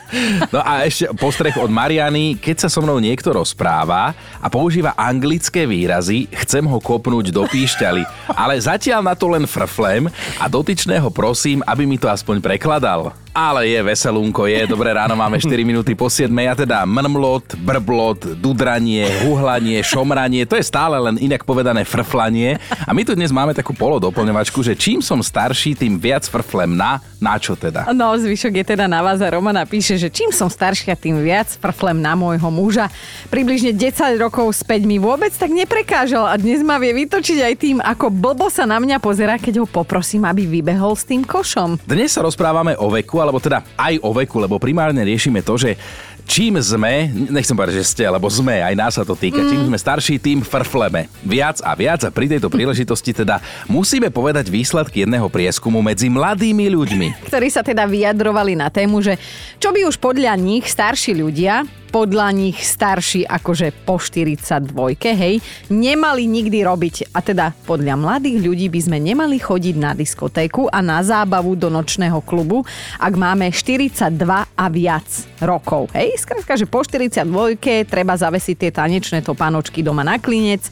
No 0.53 0.59
a 0.61 0.85
ešte 0.85 1.09
postreh 1.17 1.55
od 1.57 1.71
Mariany, 1.71 2.37
keď 2.37 2.67
sa 2.67 2.69
so 2.69 2.83
mnou 2.83 2.99
niekto 3.13 3.29
rozpráva 3.29 4.17
a 4.41 4.47
používa 4.49 4.97
anglické 4.97 5.69
výrazy, 5.69 6.25
chcem 6.33 6.65
ho 6.65 6.81
kopnúť 6.81 7.29
do 7.29 7.45
píšťaly. 7.45 8.01
Ale 8.33 8.57
zatiaľ 8.57 9.05
na 9.05 9.13
to 9.13 9.29
len 9.29 9.45
frflem 9.45 10.09
a 10.41 10.49
dotyčného 10.49 11.13
prosím, 11.13 11.61
aby 11.69 11.85
mi 11.85 12.01
to 12.01 12.09
aspoň 12.09 12.41
prekladal. 12.41 13.22
Ale 13.33 13.65
je 13.65 13.81
veselúnko, 13.81 14.45
je. 14.45 14.61
Dobré 14.69 14.93
ráno, 14.93 15.17
máme 15.17 15.41
4 15.41 15.49
minúty 15.65 15.97
po 15.97 16.05
7. 16.05 16.29
Ja 16.29 16.53
teda 16.53 16.85
mrmlot, 16.85 17.57
brblot, 17.65 18.37
dudranie, 18.37 19.09
huhlanie, 19.25 19.81
šomranie, 19.81 20.45
to 20.45 20.53
je 20.53 20.61
stále 20.61 21.01
len 21.01 21.17
inak 21.17 21.41
povedané 21.41 21.81
frflanie. 21.81 22.61
A 22.85 22.93
my 22.93 23.01
tu 23.01 23.17
dnes 23.17 23.33
máme 23.33 23.57
takú 23.57 23.73
polodoplňovačku, 23.73 24.61
že 24.61 24.77
čím 24.77 25.01
som 25.01 25.17
starší, 25.17 25.73
tým 25.73 25.97
viac 25.97 26.29
frflem 26.29 26.77
na, 26.77 27.01
na 27.17 27.33
čo 27.41 27.57
teda? 27.57 27.89
No, 27.89 28.13
zvyšok 28.13 28.53
je 28.53 28.65
teda 28.77 28.85
na 28.85 29.01
vás 29.01 29.17
a 29.17 29.33
Romana 29.33 29.65
píše, 29.65 29.97
že 29.97 30.13
čím 30.13 30.29
som 30.29 30.45
staršia, 30.45 30.93
tým 30.93 31.17
viac 31.25 31.49
frflem 31.57 31.97
na 31.97 32.13
môjho 32.13 32.53
muža. 32.53 32.93
Približne 33.33 33.73
10 33.73 34.13
rokov 34.21 34.61
späť 34.61 34.85
mi 34.85 35.01
vôbec 35.01 35.33
tak 35.33 35.49
neprekážal 35.49 36.29
a 36.29 36.37
dnes 36.37 36.61
ma 36.61 36.77
vie 36.77 36.93
vytočiť 37.01 37.41
aj 37.41 37.53
tým, 37.57 37.77
ako 37.81 38.13
blbo 38.13 38.53
sa 38.53 38.69
na 38.69 38.77
mňa 38.77 39.01
pozera, 39.01 39.41
keď 39.41 39.65
ho 39.65 39.65
poprosím, 39.65 40.21
aby 40.29 40.45
vybehol 40.45 40.93
s 40.93 41.09
tým 41.09 41.25
košom. 41.25 41.81
Dnes 41.81 42.13
sa 42.13 42.21
rozprávame 42.21 42.77
o 42.77 42.93
veku, 42.93 43.22
alebo 43.23 43.39
teda 43.39 43.63
aj 43.79 44.03
o 44.03 44.11
veku, 44.11 44.37
lebo 44.43 44.59
primárne 44.59 44.99
riešime 45.01 45.39
to, 45.39 45.55
že 45.55 45.79
čím 46.27 46.55
sme, 46.59 47.11
nechcem 47.11 47.55
povedať, 47.55 47.83
že 47.83 47.85
ste, 47.87 48.03
lebo 48.07 48.27
sme, 48.31 48.63
aj 48.63 48.75
nás 48.75 48.93
sa 48.95 49.03
to 49.03 49.15
týka, 49.15 49.39
mm. 49.43 49.49
čím 49.51 49.61
sme 49.67 49.77
starší, 49.79 50.15
tým 50.19 50.39
frfleme. 50.43 51.11
Viac 51.23 51.59
a 51.63 51.71
viac 51.75 52.01
a 52.07 52.09
pri 52.11 52.31
tejto 52.31 52.47
príležitosti 52.47 53.11
teda 53.11 53.43
musíme 53.67 54.07
povedať 54.07 54.47
výsledky 54.47 55.03
jedného 55.03 55.27
prieskumu 55.27 55.83
medzi 55.83 56.07
mladými 56.07 56.71
ľuďmi. 56.71 57.07
Ktorí 57.27 57.47
sa 57.51 57.61
teda 57.63 57.83
vyjadrovali 57.87 58.55
na 58.55 58.71
tému, 58.71 59.03
že 59.03 59.19
čo 59.59 59.75
by 59.75 59.87
už 59.87 59.99
podľa 59.99 60.35
nich 60.39 60.67
starší 60.67 61.19
ľudia 61.19 61.67
podľa 61.93 62.33
nich 62.33 62.57
starší 62.57 63.29
akože 63.29 63.85
po 63.85 64.01
42, 64.01 64.73
hej, 65.13 65.37
nemali 65.69 66.25
nikdy 66.25 66.65
robiť. 66.65 67.13
A 67.13 67.21
teda 67.21 67.53
podľa 67.69 67.93
mladých 67.93 68.41
ľudí 68.41 68.67
by 68.73 68.79
sme 68.81 68.97
nemali 68.97 69.37
chodiť 69.37 69.75
na 69.77 69.93
diskotéku 69.93 70.73
a 70.73 70.81
na 70.81 71.05
zábavu 71.05 71.53
do 71.53 71.69
nočného 71.69 72.17
klubu, 72.25 72.65
ak 72.97 73.13
máme 73.13 73.53
42 73.53 74.09
a 74.57 74.65
viac 74.73 75.05
rokov. 75.37 75.93
Hej, 75.93 76.17
skrátka, 76.25 76.57
že 76.57 76.65
po 76.65 76.81
42 76.81 77.85
treba 77.85 78.17
zavesiť 78.17 78.55
tie 78.57 78.71
tanečné 78.73 79.21
topánočky 79.21 79.85
doma 79.85 80.01
na 80.01 80.17
klinec. 80.17 80.65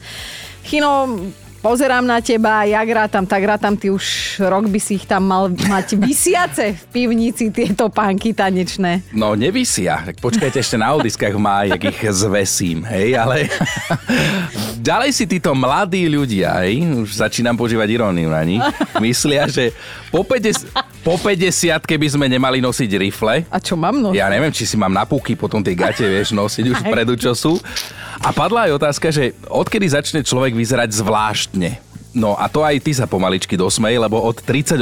Chino, 0.66 1.22
pozerám 1.62 2.02
na 2.02 2.18
teba, 2.18 2.66
jak 2.66 2.88
rátam, 2.90 3.22
tak 3.22 3.46
rátam, 3.46 3.78
ty 3.78 3.88
už 3.88 4.36
rok 4.42 4.66
by 4.66 4.80
si 4.82 4.98
ich 4.98 5.06
tam 5.06 5.30
mal 5.30 5.46
mať 5.46 5.94
vysiace 5.94 6.74
v 6.74 6.82
pivnici, 6.90 7.54
tieto 7.54 7.86
pánky 7.86 8.34
tanečné. 8.34 9.06
No 9.14 9.38
nevysia, 9.38 10.02
tak 10.02 10.18
počkajte 10.18 10.58
ešte 10.58 10.74
na 10.74 10.90
audiskách 10.90 11.38
má, 11.38 11.62
jak 11.70 11.86
ich 11.86 12.02
zvesím, 12.10 12.82
hej, 12.82 13.14
ale 13.14 13.46
ďalej 14.90 15.10
si 15.14 15.24
títo 15.30 15.54
mladí 15.54 16.10
ľudia, 16.10 16.66
hej, 16.66 16.82
už 17.06 17.22
začínam 17.22 17.54
používať 17.54 17.88
iróniu 17.94 18.26
na 18.26 18.42
nich, 18.42 18.60
myslia, 18.98 19.46
že 19.46 19.70
po 20.10 20.26
50, 20.26 21.06
po 21.06 21.14
50 21.14 21.78
by 21.78 22.08
sme 22.10 22.26
nemali 22.26 22.58
nosiť 22.58 22.90
rifle. 22.98 23.46
A 23.48 23.62
čo 23.62 23.78
mám 23.78 24.02
nosiť? 24.02 24.18
Ja 24.18 24.26
neviem, 24.26 24.50
či 24.50 24.66
si 24.66 24.74
mám 24.74 24.92
na 24.92 25.06
púky 25.06 25.38
potom 25.38 25.62
tie 25.62 25.78
gate, 25.78 26.02
vieš, 26.02 26.34
nosiť 26.34 26.64
už 26.68 26.78
predu 26.90 27.14
čo 27.14 27.32
sú. 27.38 27.62
A 28.22 28.30
padla 28.30 28.70
aj 28.70 28.78
otázka, 28.78 29.10
že 29.10 29.34
odkedy 29.50 29.90
začne 29.90 30.22
človek 30.22 30.54
vyzerať 30.54 30.94
zvláštne? 30.94 31.82
No 32.12 32.36
a 32.36 32.44
to 32.46 32.60
aj 32.60 32.76
ty 32.84 32.92
sa 32.92 33.08
pomaličky 33.08 33.56
dosmej, 33.56 33.96
lebo 33.96 34.20
od 34.20 34.36
38, 34.36 34.78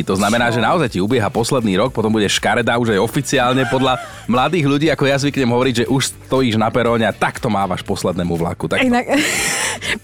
to 0.00 0.14
znamená, 0.16 0.48
že 0.48 0.64
naozaj 0.64 0.96
ti 0.96 0.98
ubieha 0.98 1.28
posledný 1.28 1.76
rok, 1.76 1.92
potom 1.92 2.08
bude 2.08 2.24
škaredá 2.24 2.80
už 2.80 2.96
aj 2.96 3.04
oficiálne 3.04 3.68
podľa 3.68 4.00
mladých 4.24 4.64
ľudí, 4.64 4.86
ako 4.88 5.04
ja 5.04 5.20
zvyknem 5.20 5.52
hovoriť, 5.52 5.74
že 5.84 5.90
už 5.92 6.02
stojíš 6.08 6.56
na 6.56 6.72
peróne 6.72 7.04
a 7.04 7.12
takto 7.12 7.52
mávaš 7.52 7.84
poslednému 7.84 8.32
vlaku. 8.32 8.64
Tak... 8.64 8.80
Inak, 8.80 9.12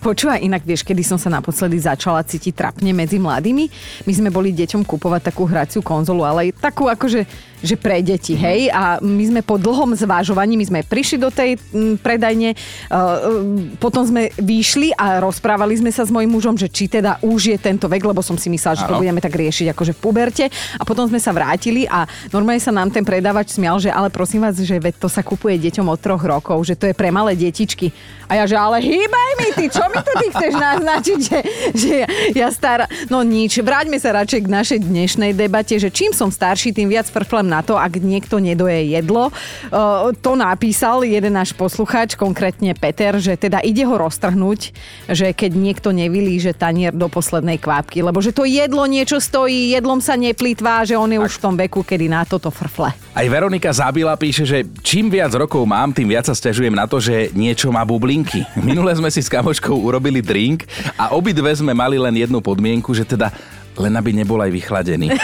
počúvaj, 0.04 0.42
inak 0.42 0.62
vieš, 0.62 0.86
kedy 0.86 1.02
som 1.02 1.18
sa 1.18 1.30
naposledy 1.32 1.78
začala 1.80 2.22
cítiť 2.22 2.52
trapne 2.52 2.90
medzi 2.92 3.16
mladými? 3.20 3.68
My 4.06 4.12
sme 4.12 4.28
boli 4.32 4.54
deťom 4.54 4.86
kupovať 4.86 5.32
takú 5.32 5.46
hraciu 5.48 5.80
konzolu, 5.84 6.22
ale 6.26 6.54
takú 6.54 6.86
akože 6.90 7.26
že 7.64 7.76
pre 7.76 8.04
deti, 8.04 8.36
hej. 8.36 8.68
A 8.68 9.00
my 9.00 9.24
sme 9.26 9.40
po 9.40 9.56
dlhom 9.56 9.96
zvážovaní, 9.96 10.60
my 10.60 10.66
sme 10.68 10.80
prišli 10.84 11.16
do 11.16 11.32
tej 11.32 11.56
predajne, 12.04 12.52
uh, 12.52 13.72
potom 13.80 14.04
sme 14.04 14.28
vyšli 14.36 14.92
a 14.92 15.18
rozprávali 15.24 15.80
sme 15.80 15.88
sa 15.88 16.04
s 16.04 16.12
mojím 16.12 16.36
mužom, 16.36 16.54
že 16.54 16.68
či 16.68 16.86
teda 16.86 17.18
už 17.24 17.56
je 17.56 17.58
tento 17.58 17.88
vek, 17.88 18.04
lebo 18.04 18.20
som 18.20 18.36
si 18.36 18.52
myslela, 18.52 18.76
že 18.76 18.86
to 18.86 19.00
budeme 19.00 19.18
tak 19.18 19.32
riešiť 19.32 19.72
akože 19.72 19.92
v 19.96 20.00
puberte. 20.00 20.44
A 20.76 20.82
potom 20.84 21.08
sme 21.08 21.18
sa 21.18 21.32
vrátili 21.32 21.88
a 21.88 22.04
normálne 22.28 22.60
sa 22.60 22.70
nám 22.70 22.92
ten 22.92 23.02
predávač 23.02 23.56
smial, 23.56 23.80
že 23.80 23.88
ale 23.88 24.12
prosím 24.12 24.44
vás, 24.44 24.60
že 24.60 24.76
to 25.00 25.08
sa 25.08 25.24
kupuje 25.24 25.56
deťom 25.56 25.86
od 25.88 25.98
troch 25.98 26.22
rokov, 26.22 26.60
že 26.62 26.76
to 26.76 26.86
je 26.86 26.94
pre 26.94 27.08
malé 27.08 27.32
detičky. 27.34 27.90
A 28.28 28.42
ja, 28.42 28.44
že 28.44 28.58
ale 28.58 28.82
hýbaj 28.82 29.30
mi 29.38 29.48
ty, 29.56 29.72
čo 29.72 29.82
mi 29.88 29.98
tu 30.04 30.12
ty 30.20 30.26
chceš 30.28 30.52
naznačiť, 30.52 31.18
že, 31.18 31.38
že 31.72 31.92
ja, 32.04 32.08
ja 32.44 32.48
stará... 32.52 32.84
No 33.08 33.24
nič, 33.24 33.56
vráťme 33.64 33.96
sa 33.96 34.12
radšej 34.12 34.40
k 34.44 34.52
našej 34.52 34.78
dnešnej 34.84 35.32
debate, 35.32 35.80
že 35.80 35.88
čím 35.88 36.12
som 36.12 36.28
starší, 36.28 36.76
tým 36.76 36.92
viac 36.92 37.08
frflem 37.08 37.48
na 37.48 37.64
to, 37.64 37.80
ak 37.80 37.96
niekto 38.04 38.36
nedoje 38.36 38.92
jedlo. 38.92 39.32
Uh, 39.72 40.12
to 40.20 40.36
napísal 40.36 41.00
jeden 41.02 41.32
náš 41.32 41.56
poslucháč, 41.56 42.12
konkrétne 42.14 42.76
Peter, 42.76 43.16
že 43.16 43.40
teda 43.40 43.64
ide 43.64 43.88
ho 43.88 43.96
roztrhnúť, 43.96 44.60
že 45.08 45.32
keď 45.32 45.52
niekto 45.56 45.88
nevylíže 45.96 46.52
tanier 46.52 46.92
do 46.92 47.08
poslednej 47.08 47.56
kvapky, 47.56 48.04
lebo 48.04 48.20
že 48.20 48.36
to 48.36 48.44
jedlo 48.44 48.84
niečo 48.84 49.16
stojí, 49.16 49.72
jedlom 49.72 50.04
sa 50.04 50.20
neplýtvá, 50.20 50.84
že 50.84 51.00
on 51.00 51.08
je 51.08 51.18
už 51.22 51.40
v 51.40 51.42
tom 51.42 51.54
veku, 51.56 51.80
kedy 51.80 52.12
na 52.12 52.28
toto 52.28 52.52
frfle. 52.52 52.92
Aj 53.16 53.26
Veronika 53.32 53.72
Zábila 53.72 54.12
píše, 54.20 54.44
že 54.44 54.68
čím 54.84 55.08
viac 55.08 55.32
rokov 55.32 55.64
mám, 55.64 55.94
tým 55.96 56.12
viac 56.12 56.28
sa 56.28 56.36
stiažujem 56.36 56.76
na 56.76 56.84
to, 56.84 57.00
že 57.00 57.32
niečo 57.32 57.72
má 57.72 57.80
bublinky. 57.86 58.44
Minule 58.66 58.92
sme 58.92 59.08
si 59.08 59.24
s 59.24 59.30
kamoškou 59.46 59.78
urobili 59.78 60.18
drink 60.18 60.66
a 60.98 61.14
obidve 61.14 61.54
sme 61.54 61.70
mali 61.70 61.94
len 62.02 62.10
jednu 62.18 62.42
podmienku, 62.42 62.90
že 62.90 63.06
teda 63.06 63.30
len 63.78 63.94
aby 63.94 64.10
nebol 64.10 64.42
aj 64.42 64.50
vychladený. 64.50 65.14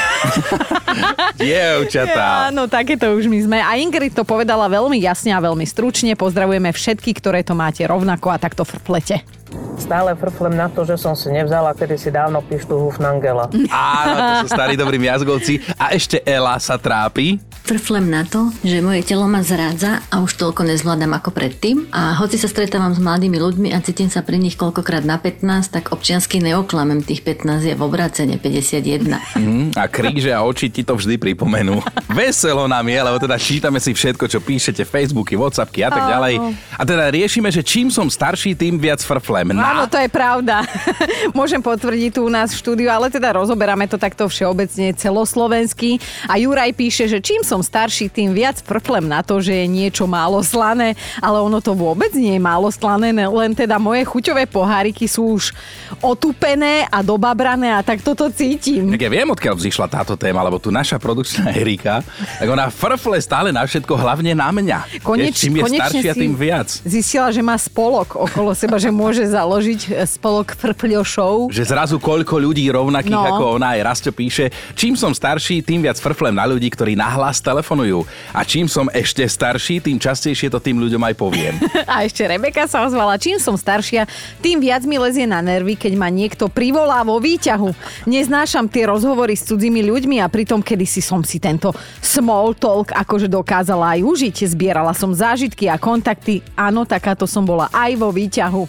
Dievčatá. 1.43 2.55
Áno, 2.55 2.71
takéto 2.71 3.11
už 3.19 3.27
my 3.27 3.39
sme. 3.43 3.59
A 3.59 3.75
Ingrid 3.83 4.15
to 4.15 4.23
povedala 4.23 4.71
veľmi 4.71 5.03
jasne 5.03 5.35
a 5.35 5.43
veľmi 5.43 5.67
stručne. 5.67 6.15
Pozdravujeme 6.15 6.71
všetky, 6.71 7.19
ktoré 7.19 7.43
to 7.43 7.59
máte 7.59 7.83
rovnako 7.83 8.31
a 8.31 8.39
takto 8.39 8.63
frplete. 8.63 9.27
Stále 9.75 10.15
frflem 10.15 10.55
na 10.55 10.71
to, 10.71 10.87
že 10.87 10.95
som 10.95 11.19
si 11.19 11.35
nevzala 11.35 11.75
kedy 11.75 11.99
si 11.99 12.15
dávno 12.15 12.47
pištu 12.47 12.79
Hufnangela. 12.79 13.51
Áno, 13.75 14.15
to 14.15 14.35
sú 14.47 14.49
starí 14.55 14.79
dobrí 14.79 15.03
miazgovci. 15.03 15.59
A 15.75 15.91
ešte 15.91 16.23
Ela 16.23 16.55
sa 16.63 16.79
trápi. 16.79 17.43
Frflem 17.63 18.11
na 18.11 18.27
to, 18.27 18.51
že 18.67 18.83
moje 18.83 19.07
telo 19.07 19.31
ma 19.31 19.39
zrádza 19.47 20.03
a 20.11 20.19
už 20.19 20.35
toľko 20.35 20.67
nezvládam 20.67 21.15
ako 21.15 21.31
predtým. 21.31 21.87
A 21.95 22.19
hoci 22.19 22.35
sa 22.35 22.51
stretávam 22.51 22.91
s 22.91 22.99
mladými 22.99 23.39
ľuďmi 23.39 23.71
a 23.71 23.79
cítim 23.79 24.11
sa 24.11 24.27
pri 24.27 24.43
nich 24.43 24.59
koľkokrát 24.59 25.07
na 25.07 25.15
15, 25.15 25.71
tak 25.71 25.95
občiansky 25.95 26.43
neoklamem 26.43 27.07
tých 27.07 27.23
15 27.23 27.63
je 27.71 27.75
v 27.79 27.83
obracene 27.87 28.35
51. 28.43 29.39
Mm, 29.39 29.79
a 29.79 29.87
kríže 29.87 30.35
a 30.35 30.43
oči 30.43 30.75
ti 30.75 30.83
to 30.83 30.99
vždy 30.99 31.23
pripomenú. 31.23 31.79
Veselo 32.19 32.67
nám 32.67 32.83
je, 32.83 32.99
lebo 32.99 33.23
teda 33.23 33.39
čítame 33.39 33.79
si 33.79 33.95
všetko, 33.95 34.27
čo 34.27 34.43
píšete, 34.43 34.83
Facebooky, 34.83 35.39
Whatsappky 35.39 35.87
a 35.87 35.91
tak 35.95 36.05
ďalej. 36.19 36.35
A 36.75 36.83
teda 36.83 37.15
riešime, 37.15 37.47
že 37.55 37.63
čím 37.63 37.95
som 37.95 38.11
starší, 38.11 38.59
tým 38.59 38.75
viac 38.75 38.99
frflem. 39.07 39.55
Na... 39.55 39.71
Áno, 39.71 39.85
to 39.87 40.03
je 40.03 40.11
pravda. 40.11 40.67
Môžem 41.39 41.63
potvrdiť 41.63 42.19
tu 42.19 42.27
u 42.27 42.31
nás 42.33 42.51
v 42.51 42.59
štúdiu, 42.59 42.91
ale 42.91 43.07
teda 43.07 43.39
rozoberáme 43.39 43.87
to 43.87 44.03
takto 44.03 44.27
všeobecne 44.27 44.91
celoslovensky. 44.99 46.03
A 46.27 46.43
Juraj 46.43 46.75
píše, 46.75 47.07
že 47.07 47.23
čím 47.23 47.47
som 47.53 47.61
starší, 47.61 48.09
tým 48.09 48.33
viac 48.33 48.65
frflem 48.65 49.05
na 49.05 49.21
to, 49.21 49.37
že 49.37 49.53
je 49.53 49.67
niečo 49.69 50.09
málo 50.09 50.41
slané, 50.41 50.97
ale 51.21 51.37
ono 51.37 51.61
to 51.61 51.77
vôbec 51.77 52.09
nie 52.17 52.33
je 52.33 52.41
málo 52.41 52.73
slané, 52.73 53.13
len 53.13 53.53
teda 53.53 53.77
moje 53.77 54.09
chuťové 54.09 54.49
poháriky 54.49 55.05
sú 55.05 55.37
už 55.37 55.53
otupené 56.01 56.89
a 56.89 57.05
dobabrané 57.05 57.77
a 57.77 57.85
tak 57.85 58.01
toto 58.01 58.33
cítim. 58.33 58.89
Tak 58.89 59.05
ja 59.05 59.13
viem, 59.13 59.29
odkiaľ 59.29 59.61
vzýšla 59.61 59.87
táto 59.93 60.17
téma, 60.17 60.41
lebo 60.41 60.57
tu 60.57 60.73
naša 60.73 60.97
produkčná 60.97 61.53
Erika, 61.53 62.01
tak 62.41 62.49
ona 62.49 62.73
frfle 62.73 63.21
stále 63.21 63.53
na 63.53 63.69
všetko, 63.69 64.01
hlavne 64.01 64.33
na 64.33 64.49
mňa. 64.49 65.05
Koneč, 65.05 65.45
čím 65.45 65.61
je 65.61 65.77
staršia, 65.77 66.13
tým 66.17 66.33
viac. 66.33 66.73
Zistila, 66.89 67.29
že 67.29 67.45
má 67.45 67.61
spolok 67.61 68.17
okolo 68.17 68.57
seba, 68.57 68.81
že 68.81 68.89
môže 68.89 69.29
založiť 69.29 69.81
e, 69.93 70.09
spolok 70.09 70.57
frfľošov. 70.57 71.53
Že 71.53 71.63
zrazu 71.69 71.97
koľko 72.01 72.41
ľudí 72.41 72.65
rovnakých 72.73 73.13
no. 73.13 73.29
ako 73.29 73.45
ona, 73.61 73.77
aj 73.77 73.81
Rasto 73.85 74.11
píše, 74.15 74.49
čím 74.73 74.97
som 74.97 75.13
starší, 75.13 75.61
tým 75.61 75.85
viac 75.85 76.01
frflem 76.01 76.33
na 76.33 76.49
ľudí, 76.49 76.73
ktorí 76.73 76.97
nahlas 76.97 77.42
telefonujú. 77.43 78.07
A 78.31 78.47
čím 78.47 78.71
som 78.71 78.87
ešte 78.95 79.27
starší, 79.27 79.83
tým 79.83 79.99
častejšie 79.99 80.49
to 80.49 80.63
tým 80.63 80.79
ľuďom 80.79 81.03
aj 81.03 81.15
poviem. 81.19 81.55
A 81.93 82.07
ešte 82.07 82.23
Rebeka 82.25 82.65
sa 82.71 82.87
ozvala, 82.87 83.19
čím 83.19 83.37
som 83.43 83.59
staršia, 83.59 84.07
tým 84.39 84.63
viac 84.63 84.87
mi 84.87 84.97
lezie 84.97 85.27
na 85.27 85.43
nervy, 85.43 85.75
keď 85.75 85.93
ma 85.99 86.09
niekto 86.09 86.47
privolá 86.47 87.03
vo 87.03 87.19
výťahu. 87.19 87.75
Neznášam 88.07 88.71
tie 88.71 88.87
rozhovory 88.87 89.35
s 89.35 89.51
cudzími 89.51 89.83
ľuďmi 89.83 90.23
a 90.23 90.31
pritom 90.31 90.63
kedysi 90.63 91.03
som 91.03 91.21
si 91.27 91.43
tento 91.43 91.75
small 91.99 92.55
talk 92.55 92.95
akože 92.95 93.27
dokázala 93.27 93.99
aj 93.99 94.01
užiť. 94.07 94.37
Zbierala 94.55 94.95
som 94.95 95.11
zážitky 95.11 95.67
a 95.67 95.77
kontakty. 95.77 96.41
Áno, 96.55 96.87
takáto 96.87 97.27
som 97.27 97.43
bola 97.43 97.67
aj 97.75 97.93
vo 97.99 98.15
výťahu. 98.15 98.63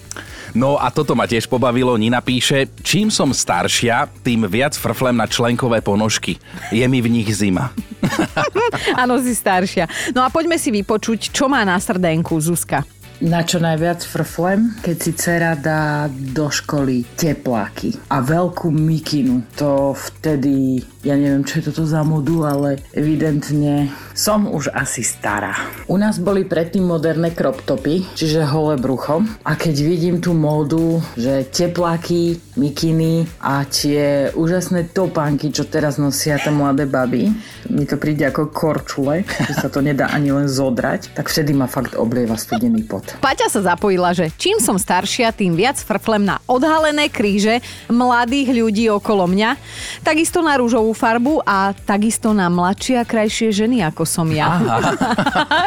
No 0.54 0.78
a 0.78 0.94
toto 0.94 1.18
ma 1.18 1.26
tiež 1.26 1.50
pobavilo. 1.50 1.98
Nina 1.98 2.22
píše, 2.22 2.70
čím 2.86 3.10
som 3.10 3.34
staršia, 3.34 4.06
tým 4.22 4.46
viac 4.46 4.78
frflem 4.78 5.18
na 5.18 5.26
členkové 5.26 5.82
ponožky. 5.82 6.38
Je 6.70 6.86
mi 6.86 7.02
v 7.02 7.10
nich 7.10 7.30
zima. 7.34 7.74
Áno, 9.02 9.20
si 9.20 9.34
staršia. 9.36 10.14
No 10.16 10.24
a 10.24 10.30
poďme 10.30 10.60
si 10.60 10.70
vypočuť, 10.72 11.34
čo 11.34 11.50
má 11.52 11.64
na 11.64 11.78
srdenku 11.78 12.38
Zuzka. 12.40 12.84
Na 13.24 13.40
čo 13.46 13.62
najviac 13.62 14.04
frflem, 14.04 14.76
keď 14.84 14.98
si 15.00 15.12
dcera 15.16 15.56
dá 15.56 16.12
do 16.12 16.52
školy 16.52 17.08
tepláky 17.16 17.96
a 18.12 18.20
veľkú 18.20 18.68
mikinu. 18.68 19.48
To 19.56 19.96
vtedy 19.96 20.84
Ja 21.04 21.20
neviem, 21.20 21.44
čo 21.44 21.60
je 21.60 21.68
toto 21.68 21.84
za 21.84 22.00
modu, 22.08 22.48
ale 22.48 22.80
evidentne 22.96 23.92
som 24.16 24.48
už 24.48 24.72
asi 24.72 25.04
stará. 25.04 25.52
U 25.92 26.00
nás 26.00 26.16
boli 26.16 26.48
predtým 26.48 26.88
moderné 26.88 27.36
crop 27.36 27.60
topy, 27.68 28.08
čiže 28.16 28.48
holé 28.48 28.80
brucho. 28.80 29.20
A 29.44 29.60
keď 29.60 29.84
vidím 29.84 30.24
tú 30.24 30.32
módu, 30.32 31.04
že 31.20 31.44
tepláky, 31.44 32.40
mikiny 32.56 33.28
a 33.44 33.68
tie 33.68 34.32
úžasné 34.32 34.96
topánky, 34.96 35.52
čo 35.52 35.68
teraz 35.68 36.00
nosia 36.00 36.40
tie 36.40 36.56
mladé 36.56 36.88
baby, 36.88 37.36
mi 37.68 37.84
to 37.84 38.00
príde 38.00 38.24
ako 38.24 38.48
korčule, 38.56 39.28
že 39.28 39.60
sa 39.60 39.68
to 39.68 39.84
nedá 39.84 40.08
ani 40.08 40.32
len 40.32 40.48
zodrať, 40.48 41.20
tak 41.20 41.28
vtedy 41.28 41.52
ma 41.52 41.68
fakt 41.68 42.00
oblieva 42.00 42.40
studený 42.40 42.88
pot. 42.88 43.20
Paťa 43.20 43.52
sa 43.52 43.76
zapojila, 43.76 44.16
že 44.16 44.32
čím 44.40 44.64
som 44.64 44.80
staršia, 44.80 45.36
tým 45.36 45.60
viac 45.60 45.76
frflem 45.84 46.24
na 46.24 46.40
odhalené 46.48 47.12
kríže 47.12 47.60
mladých 47.92 48.56
ľudí 48.56 48.88
okolo 48.88 49.28
mňa, 49.28 49.60
takisto 50.06 50.40
na 50.40 50.56
rúžovú 50.56 50.93
farbu 50.94 51.42
a 51.42 51.74
takisto 51.74 52.32
na 52.32 52.48
mladšie 52.48 52.96
a 52.98 53.04
krajšie 53.04 53.50
ženy, 53.52 53.84
ako 53.84 54.06
som 54.06 54.26
ja. 54.30 54.62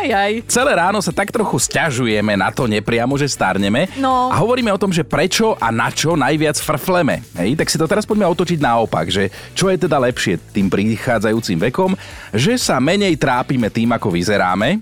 Jaj. 0.02 0.46
Celé 0.46 0.72
ráno 0.72 0.98
sa 0.98 1.10
tak 1.10 1.28
trochu 1.28 1.58
stiažujeme 1.58 2.34
na 2.34 2.48
to 2.48 2.64
nepriamo, 2.64 3.14
že 3.14 3.26
starneme 3.26 3.90
No. 3.98 4.30
a 4.30 4.36
hovoríme 4.36 4.70
o 4.70 4.80
tom, 4.80 4.90
že 4.90 5.02
prečo 5.02 5.58
a 5.58 5.68
na 5.68 5.90
čo 5.90 6.14
najviac 6.14 6.56
frfleme. 6.56 7.22
Hej, 7.34 7.58
tak 7.58 7.68
si 7.68 7.76
to 7.76 7.84
teraz 7.84 8.06
poďme 8.06 8.26
otočiť 8.26 8.58
naopak, 8.58 9.06
že 9.08 9.28
čo 9.52 9.68
je 9.68 9.76
teda 9.76 9.98
lepšie 10.00 10.38
tým 10.50 10.70
prichádzajúcim 10.70 11.58
vekom, 11.70 11.92
že 12.30 12.54
sa 12.56 12.78
menej 12.78 13.18
trápime 13.18 13.68
tým, 13.68 13.90
ako 13.92 14.08
vyzeráme, 14.10 14.78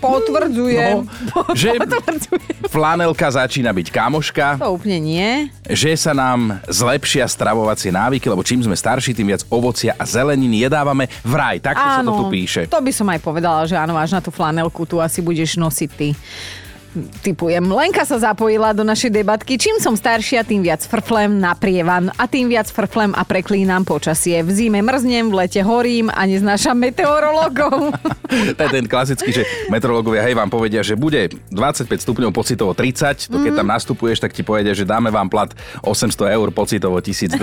Potvrdzujem. 0.00 1.04
No, 1.04 1.40
že 1.54 1.76
Potvrdzujem. 1.76 2.66
flanelka 2.66 3.28
začína 3.28 3.70
byť 3.70 3.88
kamoška, 3.88 4.46
To 4.58 4.74
úplne 4.74 4.98
nie. 4.98 5.28
že 5.66 5.94
sa 5.94 6.10
nám 6.10 6.58
zlepšia 6.66 7.24
stravovacie 7.24 7.88
návyky, 7.88 8.26
lebo 8.26 8.40
čím 8.40 8.60
sme 8.60 8.72
starší, 8.72 9.12
tým 9.12 9.28
viac 9.28 9.44
ovocia 9.46 9.92
a 9.92 10.02
zelenín 10.02 10.56
jedávame 10.56 11.06
vraj. 11.20 11.58
Takto 11.58 11.84
sa 11.84 12.00
to 12.00 12.12
tu 12.14 12.24
píše. 12.28 12.66
to 12.66 12.80
by 12.80 12.90
som 12.90 13.06
aj 13.06 13.20
povedala, 13.20 13.62
že 13.62 13.74
áno, 13.74 13.94
až 13.94 14.12
na 14.12 14.20
tú 14.20 14.28
flanelku 14.28 14.82
tu 14.82 14.98
asi 14.98 15.20
budeš 15.20 15.54
nosiť 15.54 15.90
ty. 15.90 16.08
Typujem. 17.22 17.62
Lenka 17.70 18.02
sa 18.02 18.18
zapojila 18.18 18.74
do 18.74 18.82
našej 18.82 19.14
debatky. 19.14 19.54
Čím 19.54 19.78
som 19.78 19.94
staršia, 19.94 20.42
tým 20.42 20.58
viac 20.58 20.82
frflem 20.82 21.38
na 21.38 21.54
prievan 21.54 22.10
a 22.18 22.26
tým 22.26 22.50
viac 22.50 22.66
frflem 22.66 23.14
a 23.14 23.22
preklínam 23.22 23.86
počasie. 23.86 24.42
V 24.42 24.50
zime 24.50 24.82
mrznem, 24.82 25.30
v 25.30 25.34
lete 25.38 25.62
horím 25.62 26.10
a 26.10 26.26
neznášam 26.26 26.74
meteorologov. 26.74 27.94
To 28.30 28.62
je 28.62 28.70
ten 28.70 28.86
klasický, 28.86 29.34
že 29.34 29.42
meteorológovia 29.74 30.22
hej 30.22 30.38
vám 30.38 30.46
povedia, 30.46 30.86
že 30.86 30.94
bude 30.94 31.34
25 31.50 31.90
stupňov 31.90 32.30
pocitovo 32.30 32.78
30, 32.78 33.26
to 33.26 33.36
keď 33.42 33.52
tam 33.58 33.66
nastupuješ, 33.66 34.22
tak 34.22 34.30
ti 34.30 34.46
povedia, 34.46 34.70
že 34.70 34.86
dáme 34.86 35.10
vám 35.10 35.26
plat 35.26 35.50
800 35.82 36.38
eur, 36.38 36.48
pocitovo 36.54 37.02
1200. 37.02 37.42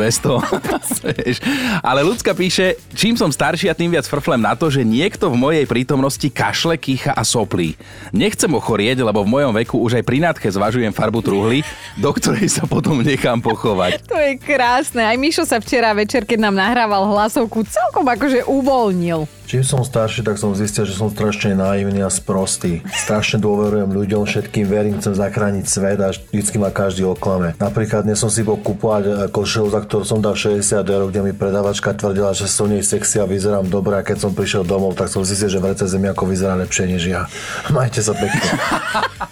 Vieš. 1.12 1.44
Ale 1.92 2.08
ľudská 2.08 2.32
píše, 2.32 2.80
čím 2.96 3.20
som 3.20 3.28
staršia, 3.28 3.76
tým 3.76 3.92
viac 3.92 4.08
frflem 4.08 4.40
na 4.40 4.56
to, 4.56 4.72
že 4.72 4.88
niekto 4.88 5.28
v 5.28 5.36
mojej 5.36 5.66
prítomnosti 5.68 6.28
kašle, 6.32 6.80
kýcha 6.80 7.12
a 7.12 7.28
soplí. 7.28 7.76
Nechcem 8.16 8.52
ochorieť, 8.56 9.04
lebo 9.04 9.28
v 9.28 9.37
mojom 9.38 9.54
veku 9.54 9.78
už 9.78 10.02
aj 10.02 10.04
pri 10.10 10.18
nádche 10.18 10.50
zvažujem 10.50 10.90
farbu 10.90 11.22
truhly, 11.22 11.62
do 11.94 12.10
ktorej 12.10 12.50
sa 12.50 12.66
potom 12.66 13.06
nechám 13.06 13.38
pochovať. 13.38 14.02
To 14.10 14.18
je 14.18 14.40
krásne. 14.40 15.04
Aj 15.04 15.14
Mišo 15.20 15.46
sa 15.46 15.62
včera 15.62 15.94
večer, 15.94 16.26
keď 16.26 16.50
nám 16.50 16.56
nahrával 16.58 17.06
hlasovku, 17.12 17.62
celkom 17.70 18.08
akože 18.08 18.48
uvoľnil. 18.50 19.30
Čím 19.48 19.64
som 19.64 19.80
starší, 19.80 20.28
tak 20.28 20.36
som 20.36 20.52
zistil, 20.52 20.84
že 20.84 20.92
som 20.92 21.08
strašne 21.08 21.56
naivný 21.56 22.04
a 22.04 22.12
sprostý. 22.12 22.84
Strašne 22.92 23.40
dôverujem 23.40 23.96
ľuďom, 23.96 24.28
všetkým 24.28 24.68
verím, 24.68 25.00
chcem 25.00 25.16
zachrániť 25.16 25.64
svet 25.64 26.04
a 26.04 26.12
vždycky 26.12 26.60
ma 26.60 26.68
každý 26.68 27.08
oklame. 27.08 27.56
Napríklad 27.56 28.04
dnes 28.04 28.20
som 28.20 28.28
si 28.28 28.44
bol 28.44 28.60
kúpovať 28.60 29.32
košelu, 29.32 29.72
za 29.72 29.80
ktorú 29.88 30.04
som 30.04 30.20
dal 30.20 30.36
60 30.36 30.84
eur, 30.84 31.08
kde 31.08 31.24
mi 31.24 31.32
predavačka 31.32 31.96
tvrdila, 31.96 32.36
že 32.36 32.44
som 32.52 32.68
nej 32.68 32.84
sexy 32.84 33.24
a 33.24 33.26
vyzerám 33.26 33.72
dobre 33.72 33.96
a 33.96 34.04
keď 34.04 34.28
som 34.28 34.36
prišiel 34.36 34.68
domov, 34.68 35.00
tak 35.00 35.08
som 35.08 35.24
zistil, 35.24 35.48
že 35.48 35.64
v 35.64 35.72
rece 35.72 35.88
zemiako 35.88 36.28
vyzerá 36.28 36.60
lepšie 36.60 36.84
než 36.84 37.08
ja. 37.08 37.32
Majte 37.76 38.04
sa 38.04 38.12
pekne. 38.12 38.52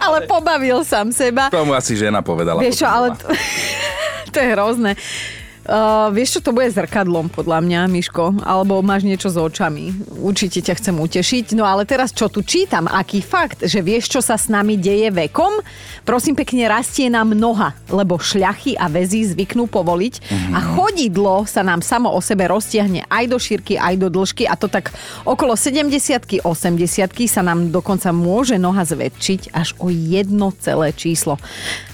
Ale 0.00 0.26
pobavil 0.26 0.84
sám 0.84 1.12
seba. 1.12 1.48
Tomu 1.50 1.74
asi 1.74 1.96
žena 1.96 2.20
povedala. 2.22 2.60
Vieš 2.62 2.84
čo, 2.84 2.88
ale 2.88 3.14
to 4.32 4.36
je 4.38 4.48
hrozné. 4.54 4.94
Uh, 5.70 6.10
vieš 6.10 6.34
čo, 6.34 6.40
to 6.42 6.50
bude 6.50 6.66
zrkadlom 6.74 7.30
podľa 7.30 7.62
mňa, 7.62 7.80
Miško, 7.86 8.42
alebo 8.42 8.82
máš 8.82 9.06
niečo 9.06 9.30
s 9.30 9.38
očami. 9.38 9.94
Určite 10.18 10.66
ťa 10.66 10.74
chcem 10.82 10.98
utešiť. 10.98 11.54
No 11.54 11.62
ale 11.62 11.86
teraz 11.86 12.10
čo 12.10 12.26
tu 12.26 12.42
čítam, 12.42 12.90
aký 12.90 13.22
fakt, 13.22 13.62
že 13.62 13.78
vieš, 13.78 14.10
čo 14.10 14.18
sa 14.18 14.34
s 14.34 14.50
nami 14.50 14.74
deje 14.74 15.14
vekom? 15.14 15.62
Prosím 16.02 16.34
pekne, 16.34 16.66
rastie 16.66 17.06
nám 17.06 17.38
noha, 17.38 17.78
lebo 17.86 18.18
šľachy 18.18 18.74
a 18.82 18.90
väzy 18.90 19.30
zvyknú 19.30 19.70
povoliť 19.70 20.14
a 20.50 20.58
chodidlo 20.74 21.46
sa 21.46 21.62
nám 21.62 21.86
samo 21.86 22.10
o 22.10 22.18
sebe 22.18 22.50
roztiahne 22.50 23.06
aj 23.06 23.30
do 23.30 23.38
šírky, 23.38 23.78
aj 23.78 23.94
do 23.94 24.10
dĺžky 24.10 24.50
a 24.50 24.58
to 24.58 24.66
tak 24.66 24.90
okolo 25.22 25.54
70 25.54 26.42
80 26.42 27.30
sa 27.30 27.46
nám 27.46 27.70
dokonca 27.70 28.10
môže 28.10 28.58
noha 28.58 28.82
zväčšiť 28.82 29.54
až 29.54 29.78
o 29.78 29.86
jedno 29.86 30.50
celé 30.58 30.90
číslo. 30.90 31.38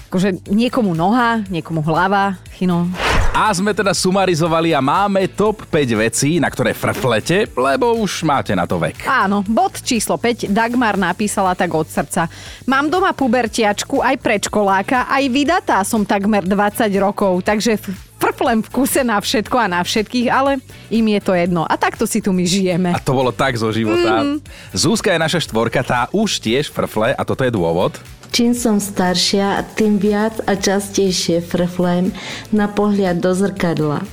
Akože 0.09 0.39
niekomu 0.49 0.97
noha, 0.97 1.45
niekomu 1.51 1.85
hlava, 1.85 2.41
chino. 2.57 2.89
A 3.37 3.53
sme 3.53 3.69
teda 3.69 3.93
sumarizovali 3.93 4.73
a 4.73 4.81
máme 4.81 5.29
top 5.29 5.69
5 5.69 5.93
vecí, 5.93 6.41
na 6.41 6.49
ktoré 6.49 6.73
frflete, 6.73 7.45
lebo 7.53 7.93
už 8.01 8.25
máte 8.25 8.57
na 8.57 8.65
to 8.65 8.81
vek. 8.81 9.05
Áno, 9.05 9.45
bod 9.45 9.77
číslo 9.77 10.17
5 10.17 10.49
Dagmar 10.49 10.97
napísala 10.97 11.53
tak 11.53 11.69
od 11.69 11.85
srdca. 11.85 12.25
Mám 12.65 12.89
doma 12.89 13.13
pubertiačku, 13.13 14.01
aj 14.01 14.17
predškoláka, 14.25 15.05
aj 15.05 15.23
vydatá 15.29 15.85
som 15.85 16.01
takmer 16.01 16.49
20 16.49 16.89
rokov, 16.97 17.45
takže 17.45 17.77
frflem 18.17 18.65
v 18.65 18.69
kuse 18.73 19.05
na 19.05 19.21
všetko 19.21 19.53
a 19.53 19.69
na 19.69 19.85
všetkých, 19.85 20.33
ale 20.33 20.57
im 20.89 21.05
je 21.05 21.21
to 21.21 21.37
jedno. 21.37 21.61
A 21.61 21.77
takto 21.77 22.09
si 22.09 22.25
tu 22.25 22.33
my 22.33 22.41
žijeme. 22.41 22.89
A 22.89 22.97
to 22.97 23.13
bolo 23.13 23.29
tak 23.29 23.53
zo 23.53 23.69
života. 23.69 24.25
Mm. 24.25 24.41
Zúska 24.73 25.13
je 25.13 25.21
naša 25.21 25.45
štvorka, 25.45 25.85
tá 25.85 26.09
už 26.09 26.41
tiež 26.41 26.73
frfle 26.73 27.13
a 27.13 27.21
toto 27.21 27.45
je 27.45 27.53
dôvod. 27.53 28.01
Čím 28.27 28.51
som 28.51 28.77
staršia, 28.77 29.63
tým 29.73 29.97
viac 29.97 30.37
a 30.45 30.53
častejšie 30.53 31.41
frflem 31.41 32.11
na 32.51 32.67
pohľad 32.67 33.23
do 33.23 33.31
zrkadla. 33.31 34.03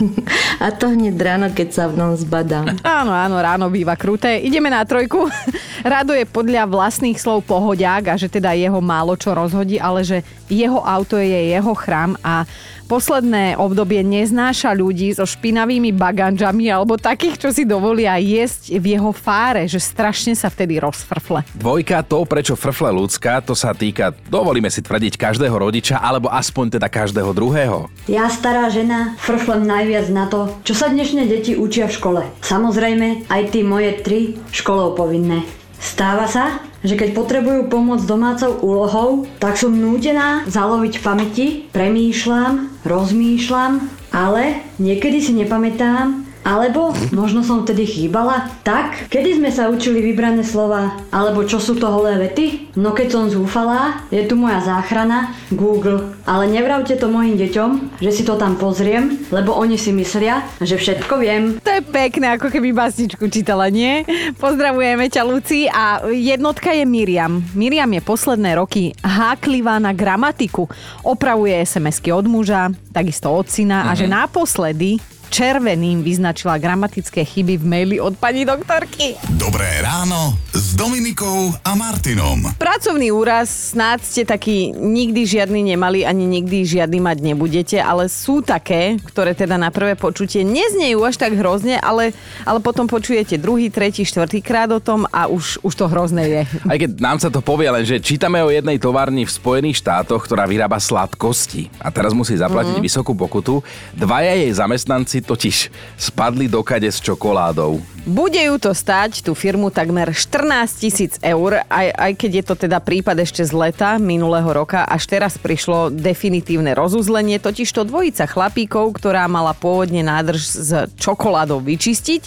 a 0.64 0.66
to 0.74 0.90
hneď 0.90 1.14
ráno, 1.16 1.46
keď 1.54 1.68
sa 1.70 1.84
v 1.86 1.96
nom 1.96 2.12
zbadám. 2.12 2.76
Áno, 2.82 3.14
áno, 3.14 3.36
ráno 3.38 3.66
býva 3.70 3.94
kruté. 3.94 4.42
Ideme 4.42 4.68
na 4.68 4.82
trojku. 4.82 5.30
Rado 5.86 6.12
je 6.12 6.26
podľa 6.28 6.66
vlastných 6.68 7.16
slov 7.16 7.46
pohodiak 7.46 8.12
a 8.12 8.14
že 8.18 8.28
teda 8.28 8.52
jeho 8.52 8.82
málo 8.82 9.14
čo 9.16 9.32
rozhodí, 9.32 9.78
ale 9.78 10.02
že 10.04 10.20
jeho 10.50 10.82
auto 10.82 11.16
je 11.16 11.54
jeho 11.54 11.72
chrám 11.72 12.18
a 12.20 12.44
posledné 12.90 13.54
obdobie 13.54 14.02
neznáša 14.02 14.74
ľudí 14.74 15.14
so 15.14 15.22
špinavými 15.22 15.94
baganžami 15.94 16.66
alebo 16.74 16.98
takých, 16.98 17.38
čo 17.38 17.48
si 17.54 17.62
dovolia 17.62 18.18
jesť 18.18 18.74
v 18.82 18.98
jeho 18.98 19.14
fáre, 19.14 19.70
že 19.70 19.78
strašne 19.78 20.34
sa 20.34 20.50
vtedy 20.50 20.82
rozfrfle. 20.82 21.46
Dvojka, 21.54 22.02
to 22.02 22.26
prečo 22.26 22.58
frfle 22.58 22.90
ľudská, 22.90 23.38
to 23.46 23.54
sa 23.54 23.70
týka, 23.70 24.10
dovolíme 24.26 24.66
si 24.66 24.82
tvrdiť, 24.82 25.14
každého 25.14 25.54
rodiča, 25.54 26.02
alebo 26.02 26.26
aspoň 26.34 26.82
teda 26.82 26.90
každého 26.90 27.30
druhého. 27.30 27.86
Ja, 28.10 28.26
stará 28.26 28.66
žena, 28.74 29.14
frflem 29.22 29.62
najviac 29.62 30.10
na 30.10 30.26
to, 30.26 30.58
čo 30.66 30.74
sa 30.74 30.90
dnešné 30.90 31.30
deti 31.30 31.54
učia 31.54 31.86
v 31.86 31.94
škole. 31.94 32.22
Samozrejme, 32.42 33.30
aj 33.30 33.42
tí 33.54 33.62
moje 33.62 34.02
tri 34.02 34.34
školou 34.50 34.98
povinné. 34.98 35.59
Stáva 35.80 36.28
sa, 36.28 36.60
že 36.84 36.94
keď 36.94 37.16
potrebujú 37.16 37.72
pomôcť 37.72 38.04
domácou 38.04 38.52
úlohou, 38.60 39.24
tak 39.40 39.56
som 39.56 39.72
nútená 39.72 40.44
zaloviť 40.44 41.00
v 41.00 41.04
pamäti, 41.04 41.46
premýšľam, 41.72 42.84
rozmýšľam, 42.84 43.80
ale 44.12 44.60
niekedy 44.76 45.24
si 45.24 45.32
nepamätám, 45.32 46.29
alebo 46.42 46.92
možno 47.12 47.44
som 47.44 47.62
vtedy 47.62 47.84
chýbala. 47.86 48.48
Tak, 48.64 49.12
kedy 49.12 49.40
sme 49.40 49.50
sa 49.52 49.68
učili 49.68 50.00
vybrané 50.00 50.42
slova, 50.42 50.96
alebo 51.12 51.44
čo 51.44 51.60
sú 51.60 51.76
to 51.76 51.86
holé 51.88 52.16
vety? 52.28 52.76
No 52.78 52.96
keď 52.96 53.08
som 53.12 53.24
zúfalá, 53.28 54.06
je 54.08 54.24
tu 54.24 54.38
moja 54.38 54.62
záchrana, 54.64 55.36
Google. 55.52 56.16
Ale 56.24 56.46
nevravte 56.48 56.96
to 56.96 57.10
mojim 57.10 57.36
deťom, 57.36 58.00
že 58.00 58.10
si 58.10 58.22
to 58.22 58.38
tam 58.40 58.56
pozriem, 58.56 59.18
lebo 59.34 59.52
oni 59.52 59.76
si 59.76 59.90
myslia, 59.92 60.46
že 60.62 60.78
všetko 60.78 61.14
viem. 61.20 61.42
To 61.60 61.70
je 61.70 61.82
pekné, 61.84 62.38
ako 62.38 62.48
keby 62.48 62.72
básničku 62.72 63.26
čítala, 63.28 63.68
nie? 63.68 64.06
Pozdravujeme 64.38 65.10
ťa, 65.10 65.22
Luci. 65.26 65.66
A 65.70 66.06
jednotka 66.08 66.72
je 66.72 66.84
Miriam. 66.86 67.42
Miriam 67.52 67.90
je 67.90 68.02
posledné 68.02 68.56
roky 68.56 68.94
háklivá 69.02 69.76
na 69.82 69.92
gramatiku. 69.92 70.70
Opravuje 71.04 71.52
SMS-ky 71.66 72.14
od 72.14 72.26
muža, 72.30 72.72
takisto 72.94 73.30
od 73.30 73.46
syna 73.50 73.90
a 73.90 73.94
že 73.94 74.06
naposledy 74.08 74.98
červeným 75.30 76.02
vyznačila 76.02 76.58
gramatické 76.58 77.22
chyby 77.22 77.54
v 77.54 77.64
maili 77.64 77.96
od 77.96 78.18
pani 78.18 78.42
doktorky. 78.42 79.14
Dobré 79.38 79.78
ráno 79.78 80.34
s 80.50 80.74
Dominikou 80.74 81.54
a 81.62 81.78
Martinom. 81.78 82.50
Pracovný 82.58 83.14
úraz 83.14 83.70
snáď 83.70 83.98
ste 84.02 84.22
taký 84.26 84.74
nikdy 84.74 85.22
žiadny 85.22 85.70
nemali, 85.70 86.02
ani 86.02 86.26
nikdy 86.26 86.66
žiadny 86.66 86.98
mať 86.98 87.18
nebudete, 87.22 87.78
ale 87.78 88.10
sú 88.10 88.42
také, 88.42 88.98
ktoré 89.06 89.30
teda 89.32 89.54
na 89.54 89.70
prvé 89.70 89.94
počutie 89.94 90.42
neznejú 90.42 91.06
až 91.06 91.14
tak 91.14 91.38
hrozne, 91.38 91.78
ale, 91.78 92.10
ale 92.42 92.58
potom 92.58 92.90
počujete 92.90 93.38
druhý, 93.38 93.70
tretí, 93.70 94.02
štvrtý 94.02 94.42
krát 94.42 94.74
o 94.74 94.82
tom 94.82 95.06
a 95.14 95.30
už, 95.30 95.62
už 95.62 95.72
to 95.72 95.86
hrozné 95.86 96.24
je. 96.26 96.42
Aj 96.66 96.74
keď 96.74 96.90
nám 96.98 97.22
sa 97.22 97.30
to 97.30 97.38
povie, 97.38 97.70
len 97.70 97.86
že 97.86 98.02
čítame 98.02 98.42
o 98.42 98.50
jednej 98.50 98.82
továrni 98.82 99.22
v 99.22 99.30
Spojených 99.30 99.78
štátoch, 99.78 100.26
ktorá 100.26 100.50
vyrába 100.50 100.82
sladkosti 100.82 101.70
a 101.78 101.94
teraz 101.94 102.10
musí 102.10 102.34
zaplatiť 102.34 102.76
Mhm. 102.76 102.82
vysokú 102.82 103.14
pokutu. 103.14 103.62
Dvaja 103.94 104.34
jej 104.34 104.50
zamestnanci 104.50 105.19
totiž 105.22 105.70
spadli 105.96 106.48
do 106.48 106.60
kade 106.64 106.88
s 106.88 107.00
čokoládou. 107.00 107.80
Bude 108.08 108.40
ju 108.40 108.56
to 108.56 108.72
stať, 108.72 109.20
tú 109.20 109.36
firmu, 109.36 109.68
takmer 109.68 110.16
14 110.16 110.80
tisíc 110.80 111.20
eur, 111.20 111.60
aj, 111.68 111.86
aj 111.92 112.12
keď 112.16 112.30
je 112.32 112.44
to 112.48 112.54
teda 112.56 112.80
prípad 112.80 113.20
ešte 113.20 113.44
z 113.44 113.52
leta 113.52 114.00
minulého 114.00 114.48
roka, 114.48 114.88
až 114.88 115.04
teraz 115.04 115.36
prišlo 115.36 115.92
definitívne 115.92 116.72
rozuzlenie, 116.72 117.36
totiž 117.36 117.68
to 117.68 117.84
dvojica 117.84 118.24
chlapíkov, 118.24 118.96
ktorá 118.96 119.28
mala 119.28 119.52
pôvodne 119.52 120.00
nádrž 120.00 120.40
s 120.40 120.70
čokoládou 120.96 121.60
vyčistiť, 121.60 122.22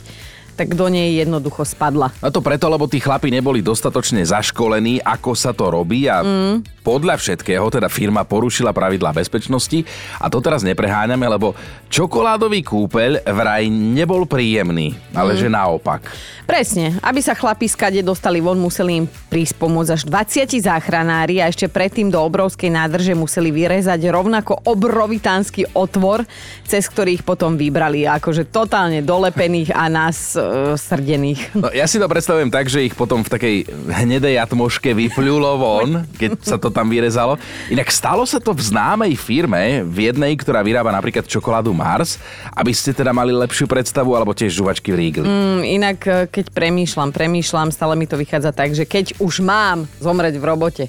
tak 0.54 0.78
do 0.78 0.88
nej 0.88 1.18
jednoducho 1.18 1.66
spadla. 1.66 2.14
A 2.22 2.30
to 2.30 2.40
preto, 2.40 2.70
lebo 2.70 2.86
tí 2.86 3.02
chlapi 3.02 3.34
neboli 3.34 3.60
dostatočne 3.60 4.22
zaškolení, 4.22 5.02
ako 5.02 5.32
sa 5.34 5.52
to 5.52 5.70
robí 5.70 6.06
a 6.06 6.22
Mm. 6.24 6.64
podľa 6.84 7.16
všetkého 7.16 7.64
teda 7.72 7.88
firma 7.88 8.28
porušila 8.28 8.76
pravidlá 8.76 9.16
bezpečnosti 9.16 9.82
a 10.20 10.28
to 10.28 10.44
teraz 10.44 10.62
nepreháňame, 10.62 11.24
lebo 11.26 11.56
čokoládový 11.88 12.60
kúpeľ 12.62 13.24
vraj 13.24 13.68
nebol 13.72 14.28
príjemný, 14.28 14.94
ale 15.16 15.34
Mm. 15.34 15.40
že 15.40 15.48
naopak. 15.50 16.02
Presne, 16.44 17.00
aby 17.00 17.24
sa 17.24 17.34
chlapi 17.34 17.72
skade 17.72 18.04
dostali 18.04 18.44
von, 18.44 18.60
museli 18.60 19.00
im 19.00 19.06
prísť 19.08 19.56
pomôcť 19.58 19.92
až 19.96 20.02
20 20.06 20.60
záchranári 20.60 21.40
a 21.40 21.48
ešte 21.48 21.72
predtým 21.72 22.12
do 22.12 22.20
obrovskej 22.20 22.68
nádrže 22.68 23.16
museli 23.16 23.50
vyrezať 23.50 24.04
rovnako 24.12 24.68
obrovitánsky 24.68 25.64
otvor, 25.72 26.28
cez 26.68 26.84
ktorých 26.92 27.24
potom 27.24 27.56
vybrali 27.56 28.04
akože 28.04 28.52
totálne 28.52 29.00
dolepených 29.00 29.72
a 29.72 29.88
nás 29.88 30.36
srdených. 30.76 31.56
No, 31.56 31.70
ja 31.72 31.86
si 31.88 31.98
to 31.98 32.08
predstavujem 32.08 32.50
tak, 32.50 32.68
že 32.68 32.86
ich 32.86 32.96
potom 32.96 33.22
v 33.22 33.30
takej 33.30 33.56
hnedej 33.90 34.40
atmoške 34.40 34.92
vypľulo 34.94 35.52
von, 35.58 35.90
keď 36.18 36.32
sa 36.44 36.58
to 36.60 36.70
tam 36.70 36.90
vyrezalo. 36.90 37.40
Inak 37.70 37.90
stalo 37.90 38.24
sa 38.24 38.40
to 38.40 38.52
v 38.54 38.62
známej 38.62 39.14
firme, 39.18 39.84
v 39.84 40.12
jednej, 40.12 40.34
ktorá 40.38 40.62
vyrába 40.62 40.94
napríklad 40.94 41.26
čokoládu 41.28 41.72
Mars, 41.74 42.22
aby 42.54 42.72
ste 42.72 42.94
teda 42.94 43.12
mali 43.12 43.34
lepšiu 43.34 43.66
predstavu, 43.66 44.14
alebo 44.14 44.32
tiež 44.36 44.54
žuvačky 44.54 44.94
v 44.94 44.98
Rígli. 45.00 45.26
Mm, 45.26 45.62
inak, 45.82 46.00
e, 46.06 46.26
keď 46.30 46.54
premýšľam, 46.54 47.10
premýšľam, 47.10 47.70
stále 47.74 47.98
mi 47.98 48.06
to 48.06 48.20
vychádza 48.20 48.52
tak, 48.54 48.76
že 48.78 48.86
keď 48.86 49.18
už 49.20 49.42
mám 49.42 49.90
zomrieť 50.00 50.38
v 50.38 50.46
robote, 50.46 50.84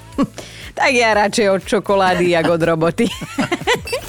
tak 0.78 0.90
ja 0.92 1.16
radšej 1.16 1.46
od 1.48 1.62
čokolády, 1.64 2.36
jak 2.36 2.46
od 2.46 2.62
roboty. 2.62 3.08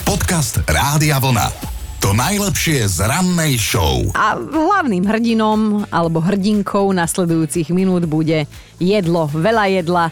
Podcast 0.04 0.60
Rádia 0.68 1.18
Vlna. 1.18 1.71
To 2.02 2.18
najlepšie 2.18 2.90
z 2.90 3.06
rannej 3.06 3.62
show. 3.62 4.10
A 4.18 4.34
hlavným 4.34 5.06
hrdinom 5.06 5.86
alebo 5.94 6.18
hrdinkou 6.18 6.90
nasledujúcich 6.98 7.70
minút 7.70 8.10
bude 8.10 8.50
jedlo, 8.82 9.30
veľa 9.30 9.70
jedla, 9.70 10.10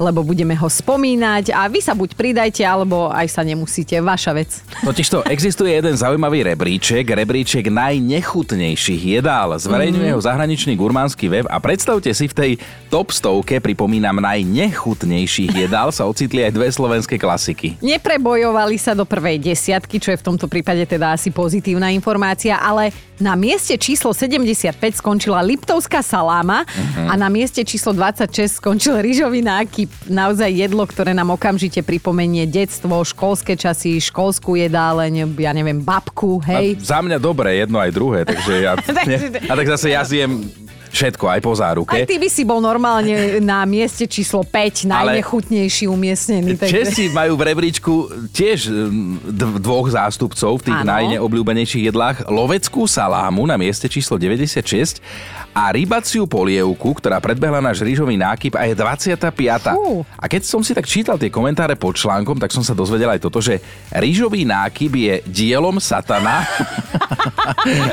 lebo 0.00 0.24
budeme 0.24 0.56
ho 0.56 0.64
spomínať 0.64 1.52
a 1.52 1.68
vy 1.68 1.84
sa 1.84 1.92
buď 1.92 2.16
pridajte, 2.16 2.64
alebo 2.64 3.12
aj 3.12 3.28
sa 3.28 3.44
nemusíte, 3.44 4.00
vaša 4.00 4.32
vec. 4.32 4.64
Totižto 4.80 5.28
existuje 5.28 5.76
jeden 5.76 5.92
zaujímavý 5.92 6.40
rebríček, 6.48 7.04
rebríček 7.04 7.68
najnechutnejších 7.68 9.20
jedál. 9.20 9.52
Zverejňuje 9.54 10.16
ho 10.16 10.20
zahraničný 10.20 10.72
gurmánsky 10.72 11.28
web 11.28 11.44
a 11.46 11.60
predstavte 11.60 12.08
si 12.16 12.26
v 12.26 12.34
tej 12.34 12.50
top 12.88 13.12
stovke, 13.12 13.60
pripomínam, 13.60 14.24
najnechutnejších 14.24 15.68
jedál 15.68 15.92
sa 15.92 16.08
ocitli 16.08 16.48
aj 16.48 16.56
dve 16.56 16.72
slovenské 16.72 17.20
klasiky. 17.20 17.76
Neprebojovali 17.84 18.80
sa 18.80 18.96
do 18.96 19.04
prvej 19.04 19.36
desiatky, 19.36 20.00
čo 20.00 20.16
je 20.16 20.18
v 20.18 20.26
tomto 20.26 20.48
prípade 20.48 20.80
teda 20.88 21.12
asi 21.12 21.28
pozitívna 21.28 21.92
informácia, 21.92 22.56
ale 22.56 22.88
na 23.20 23.36
mieste 23.36 23.76
číslo 23.76 24.16
75 24.16 24.72
skončila 24.96 25.44
Liptovská 25.44 26.00
saláma 26.00 26.64
Mhm. 26.70 27.04
a 27.10 27.14
na 27.18 27.28
mieste 27.28 27.60
číslo 27.60 27.92
26 27.92 28.56
skončil 28.56 28.96
rýžový 29.06 29.42
nákyp. 29.42 29.89
Naozaj 30.10 30.50
jedlo, 30.50 30.82
ktoré 30.88 31.12
nám 31.12 31.36
okamžite 31.36 31.84
pripomenie 31.84 32.48
detstvo, 32.48 33.04
školské 33.04 33.54
časy, 33.54 34.00
školskú 34.00 34.56
jedáleň, 34.56 35.36
ja 35.36 35.52
neviem, 35.52 35.78
babku, 35.78 36.40
hej. 36.46 36.74
A 36.74 36.82
za 36.82 36.98
mňa 37.04 37.20
dobre, 37.20 37.60
jedno 37.60 37.78
aj 37.78 37.90
druhé, 37.92 38.24
takže 38.24 38.52
ja... 38.64 38.72
A 39.50 39.52
tak 39.54 39.66
zase 39.76 39.92
ja 39.92 40.02
zjem 40.06 40.46
všetko, 40.90 41.24
aj 41.26 41.40
po 41.40 41.52
záruke. 41.54 41.94
Aj 41.94 42.04
ty 42.04 42.18
by 42.18 42.26
si 42.26 42.42
bol 42.42 42.58
normálne 42.58 43.38
na 43.38 43.62
mieste 43.62 44.04
číslo 44.04 44.42
5, 44.42 44.84
Ale- 44.84 45.22
najnechutnejší 45.22 45.86
umiestnený. 45.86 46.58
takže- 46.58 46.74
Česi 46.74 47.04
majú 47.08 47.34
v 47.34 47.42
rebríčku 47.46 47.92
tiež 48.28 48.68
dvoch 49.56 49.86
zástupcov 49.88 50.60
v 50.60 50.64
tých 50.66 50.78
Áno. 50.82 50.90
najneobľúbenejších 50.90 51.88
jedlách. 51.88 52.26
Loveckú 52.26 52.84
salámu 52.84 53.46
na 53.46 53.54
mieste 53.54 53.86
číslo 53.86 54.18
96 54.18 54.98
a 55.50 55.70
rybaciu 55.70 56.26
polievku, 56.26 56.94
ktorá 56.94 57.18
predbehla 57.18 57.58
náš 57.58 57.82
rýžový 57.82 58.14
nákyp 58.14 58.54
a 58.54 58.66
je 58.66 58.74
25. 58.74 59.74
Fú. 59.74 60.02
A 60.14 60.26
keď 60.26 60.42
som 60.46 60.62
si 60.62 60.70
tak 60.70 60.86
čítal 60.86 61.18
tie 61.18 61.26
komentáre 61.26 61.74
pod 61.74 61.94
článkom, 61.94 62.38
tak 62.38 62.50
som 62.50 62.62
sa 62.62 62.74
dozvedel 62.74 63.10
aj 63.10 63.18
toto, 63.22 63.42
že 63.42 63.58
rýžový 63.90 64.46
nákyp 64.46 64.92
je 64.92 65.14
dielom 65.26 65.78
satana 65.78 66.46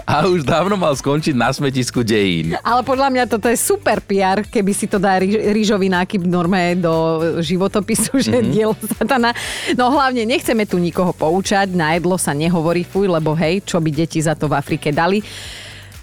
a 0.03 0.25
už 0.25 0.41
dávno 0.41 0.75
mal 0.75 0.91
skončiť 0.91 1.33
na 1.33 1.49
smetisku 1.49 2.01
dejín. 2.01 2.55
Ale 2.59 2.81
podľa 2.81 3.09
mňa 3.09 3.23
toto 3.27 3.45
je 3.45 3.55
super 3.55 3.99
PR, 3.99 4.41
keby 4.41 4.71
si 4.71 4.85
to 4.85 4.97
dá 4.97 5.17
rýž- 5.17 5.51
rýžový 5.51 5.87
nákyp 5.87 6.23
normé 6.23 6.73
do 6.73 6.91
životopisu, 7.39 8.11
že 8.19 8.31
Mhm. 8.31 8.39
mm-hmm. 8.39 8.53
dielo 8.53 8.75
satana. 8.93 9.31
No 9.73 9.89
hlavne 9.89 10.23
nechceme 10.23 10.63
tu 10.63 10.77
nikoho 10.77 11.11
poučať, 11.11 11.71
na 11.71 11.93
jedlo 11.93 12.15
sa 12.15 12.31
nehovorí 12.31 12.81
fuj, 12.81 13.07
lebo 13.07 13.33
hej, 13.33 13.61
čo 13.61 13.77
by 13.77 13.89
deti 13.89 14.19
za 14.19 14.33
to 14.33 14.45
v 14.45 14.55
Afrike 14.55 14.89
dali. 14.89 15.19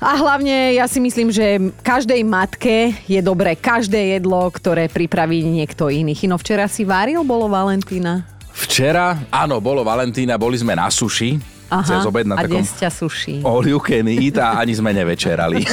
A 0.05 0.21
hlavne 0.21 0.77
ja 0.77 0.85
si 0.85 1.01
myslím, 1.01 1.33
že 1.33 1.57
každej 1.81 2.21
matke 2.23 2.93
je 3.09 3.21
dobré 3.25 3.57
každé 3.57 4.19
jedlo, 4.19 4.53
ktoré 4.53 4.85
pripraví 4.85 5.41
niekto 5.41 5.89
iný. 5.89 6.13
Chino, 6.13 6.37
včera 6.37 6.69
si 6.69 6.85
varil, 6.85 7.25
bolo 7.25 7.49
Valentína? 7.49 8.29
Včera, 8.53 9.17
áno, 9.33 9.65
bolo 9.65 9.81
Valentína, 9.81 10.37
boli 10.37 10.61
sme 10.61 10.77
na 10.77 10.93
suši. 10.93 11.54
Cez 11.85 12.05
obed 12.05 12.27
na 12.29 12.37
a 12.37 12.45
takom 12.45 12.61
dnes 12.61 12.71
ťa 12.77 12.91
suší. 12.91 13.35
all 13.43 13.65
you 13.65 13.81
can 13.81 14.07
eat 14.07 14.37
a 14.37 14.61
ani 14.61 14.77
sme 14.77 14.93
nevečerali. 14.93 15.65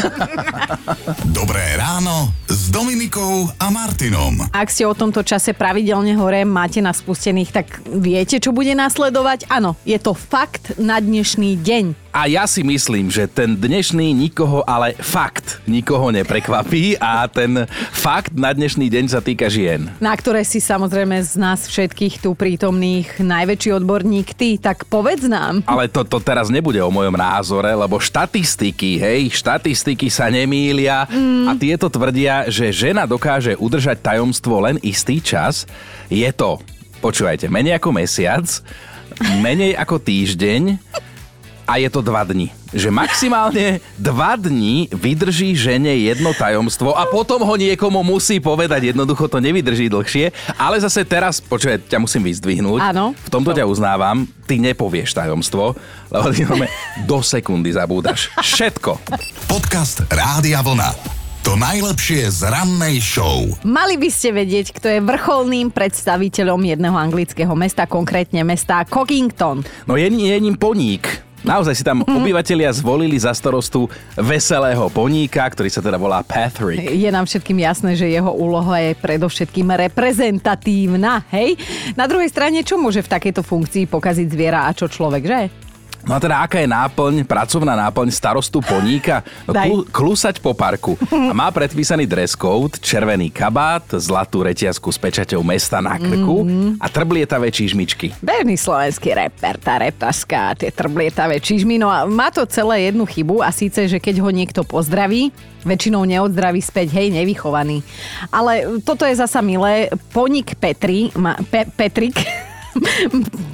Dobré 1.38 1.75
ráno 1.77 2.32
s 2.47 2.69
Dominikou 2.69 3.49
a 3.60 3.67
Martinom. 3.69 4.47
Ak 4.51 4.71
ste 4.71 4.88
o 4.88 4.93
tomto 4.95 5.21
čase 5.21 5.51
pravidelne 5.51 6.15
hore, 6.15 6.43
máte 6.43 6.80
nás 6.80 6.99
spustených, 6.99 7.49
tak 7.51 7.67
viete, 7.88 8.39
čo 8.39 8.51
bude 8.51 8.71
nasledovať? 8.71 9.47
Áno, 9.47 9.75
je 9.84 9.97
to 9.97 10.13
fakt 10.13 10.75
na 10.77 10.97
dnešný 10.97 11.60
deň. 11.60 12.11
A 12.12 12.28
ja 12.28 12.43
si 12.43 12.60
myslím, 12.60 13.08
že 13.08 13.24
ten 13.24 13.56
dnešný 13.56 14.12
nikoho, 14.12 14.67
ale 14.67 14.91
fakt 15.00 15.63
nikoho 15.63 16.12
neprekvapí 16.12 17.00
a 17.00 17.24
ten 17.32 17.63
fakt 17.95 18.36
na 18.36 18.52
dnešný 18.52 18.91
deň 18.91 19.06
sa 19.08 19.24
týka 19.24 19.47
žien. 19.47 19.88
Na 20.04 20.12
ktoré 20.12 20.43
si 20.43 20.60
samozrejme 20.60 21.15
z 21.24 21.39
nás 21.39 21.71
všetkých 21.71 22.19
tu 22.19 22.36
prítomných 22.36 23.24
najväčší 23.24 23.80
odborník 23.80 24.36
ty, 24.36 24.60
tak 24.60 24.84
povedz 24.91 25.24
nám. 25.32 25.63
Ale 25.63 25.88
to, 25.88 26.04
to 26.04 26.19
teraz 26.19 26.52
nebude 26.52 26.84
o 26.84 26.91
mojom 26.91 27.15
názore, 27.15 27.71
lebo 27.71 27.95
štatistiky, 27.95 29.00
hej, 29.00 29.32
štatistiky 29.32 30.12
sa 30.12 30.28
nemýlia 30.28 31.08
mm. 31.08 31.47
a 31.47 31.56
tieto 31.56 31.88
tvrdia, 31.88 32.52
že 32.52 32.76
žena 32.76 33.08
dokáže 33.08 33.56
udržať 33.56 34.04
tajomstvo 34.04 34.60
len 34.60 34.76
istý 34.84 35.24
čas. 35.24 35.63
Je 36.12 36.28
to, 36.36 36.60
počúvajte, 37.00 37.47
menej 37.47 37.80
ako 37.80 37.95
mesiac, 37.95 38.43
menej 39.39 39.80
ako 39.80 39.95
týždeň 39.95 40.76
a 41.71 41.79
je 41.79 41.88
to 41.88 42.03
dva 42.03 42.27
dni. 42.27 42.51
Že 42.75 42.91
maximálne 42.91 43.79
dva 43.95 44.36
dni 44.36 44.91
vydrží 44.91 45.55
žene 45.55 45.95
jedno 46.03 46.36
tajomstvo 46.36 46.91
a 46.91 47.07
potom 47.07 47.39
ho 47.47 47.55
niekomu 47.55 48.03
musí 48.03 48.43
povedať. 48.43 48.91
Jednoducho 48.91 49.31
to 49.31 49.39
nevydrží 49.39 49.88
dlhšie. 49.88 50.36
Ale 50.60 50.84
zase 50.84 51.07
teraz, 51.07 51.39
počuj, 51.39 51.79
ťa 51.88 52.03
musím 52.03 52.27
vyzdvihnúť. 52.27 52.91
Áno. 52.91 53.15
V 53.15 53.29
tomto 53.31 53.55
ťa 53.55 53.63
uznávam. 53.63 54.27
Ty 54.43 54.60
nepovieš 54.60 55.15
tajomstvo, 55.15 55.79
lebo 56.12 56.27
ty 56.36 56.43
do 57.07 57.23
sekundy 57.23 57.71
zabúdaš. 57.71 58.27
Všetko. 58.36 58.99
Podcast 59.47 60.03
Rádia 60.12 60.60
Vlna. 60.60 60.91
To 61.41 61.57
najlepšie 61.57 62.29
z 62.29 62.51
rannej 62.51 63.01
show. 63.01 63.47
Mali 63.65 63.97
by 63.97 64.10
ste 64.13 64.29
vedieť, 64.29 64.77
kto 64.77 64.88
je 64.91 64.99
vrcholným 65.01 65.73
predstaviteľom 65.73 66.62
jedného 66.69 66.93
anglického 66.93 67.49
mesta, 67.57 67.89
konkrétne 67.89 68.45
mesta 68.45 68.86
Cockington. 68.86 69.65
No 69.89 69.97
je, 69.97 70.05
je 70.05 70.38
ním 70.38 70.53
poník. 70.53 71.31
Naozaj 71.41 71.73
si 71.73 71.82
tam 71.82 72.06
obyvatelia 72.06 72.69
zvolili 72.69 73.17
za 73.17 73.34
starostu 73.34 73.89
veselého 74.13 74.93
poníka, 74.93 75.41
ktorý 75.41 75.73
sa 75.73 75.82
teda 75.82 75.97
volá 75.97 76.21
Patrick. 76.21 76.86
Je 76.86 77.10
nám 77.10 77.25
všetkým 77.25 77.58
jasné, 77.65 77.97
že 77.97 78.13
jeho 78.13 78.30
úloha 78.30 78.77
je 78.77 78.93
predovšetkým 78.93 79.73
reprezentatívna, 79.73 81.25
hej? 81.34 81.58
Na 81.97 82.06
druhej 82.06 82.30
strane, 82.30 82.62
čo 82.62 82.77
môže 82.77 83.01
v 83.01 83.10
takejto 83.10 83.41
funkcii 83.41 83.89
pokaziť 83.89 84.27
zviera 84.30 84.69
a 84.69 84.75
čo 84.77 84.86
človek, 84.86 85.23
že? 85.25 85.70
No 86.02 86.16
a 86.16 86.20
teda 86.20 86.42
aká 86.42 86.58
je 86.58 86.66
náplň, 86.66 87.24
pracovná 87.24 87.78
náplň 87.78 88.10
starostu 88.10 88.58
Poníka? 88.60 89.22
Klu, 89.46 89.86
klusať 89.86 90.42
po 90.42 90.52
parku. 90.52 90.98
A 91.08 91.30
má 91.32 91.48
predpísaný 91.48 92.06
dress 92.06 92.34
code, 92.34 92.82
červený 92.82 93.30
kabát, 93.30 93.86
zlatú 93.96 94.42
reťazku 94.42 94.90
s 94.90 94.98
pečaťou 94.98 95.42
mesta 95.42 95.78
na 95.78 95.96
krku 95.96 96.42
Mhm. 96.42 96.82
a 96.82 96.88
trblietavé 96.88 97.50
čižmičky. 97.50 98.18
Bežný 98.18 98.58
slovenský 98.58 99.14
reper, 99.14 99.56
tá 99.56 99.78
repaska, 99.78 100.58
tie 100.58 100.70
trblietavé 100.70 101.38
čižmy. 101.38 101.78
No 101.78 101.88
a 101.88 102.04
má 102.04 102.28
to 102.28 102.46
celé 102.46 102.90
jednu 102.90 103.06
chybu 103.06 103.46
a 103.46 103.50
síce, 103.50 103.86
že 103.86 104.02
keď 104.02 104.26
ho 104.26 104.30
niekto 104.30 104.66
pozdraví, 104.66 105.30
väčšinou 105.62 106.02
neodzdraví 106.04 106.58
späť, 106.58 106.98
hej, 106.98 107.14
nevychovaný. 107.14 107.86
Ale 108.34 108.82
toto 108.82 109.06
je 109.06 109.14
zasa 109.14 109.40
milé. 109.40 109.94
Ponik 110.10 110.58
Petri, 110.58 111.14
ma, 111.14 111.38
pe, 111.38 111.70
Petrik, 111.70 112.18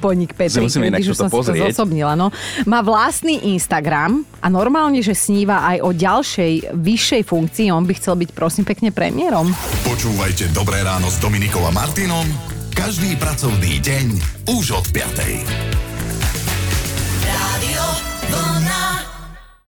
Ponik 0.04 0.34
Petrik, 0.38 0.68
musíme 0.68 0.94
inak 0.94 1.02
už 1.02 1.16
som 1.16 1.26
si 1.26 1.34
to 1.34 1.36
pozrieť. 1.42 1.74
zosobnila, 1.74 2.14
no. 2.14 2.30
Má 2.64 2.80
vlastný 2.86 3.54
Instagram 3.54 4.22
a 4.38 4.46
normálne, 4.46 5.02
že 5.02 5.16
sníva 5.16 5.66
aj 5.74 5.78
o 5.82 5.90
ďalšej, 5.90 6.76
vyššej 6.76 7.22
funkcii. 7.26 7.74
On 7.74 7.82
by 7.82 7.94
chcel 7.98 8.14
byť, 8.14 8.30
prosím, 8.30 8.64
pekne 8.68 8.94
premiérom. 8.94 9.50
Počúvajte 9.82 10.54
Dobré 10.54 10.82
ráno 10.86 11.10
s 11.10 11.18
Dominikou 11.18 11.64
a 11.66 11.72
Martinom 11.74 12.26
každý 12.78 13.18
pracovný 13.18 13.82
deň 13.82 14.06
už 14.54 14.78
od 14.78 14.86
5. 14.94 15.87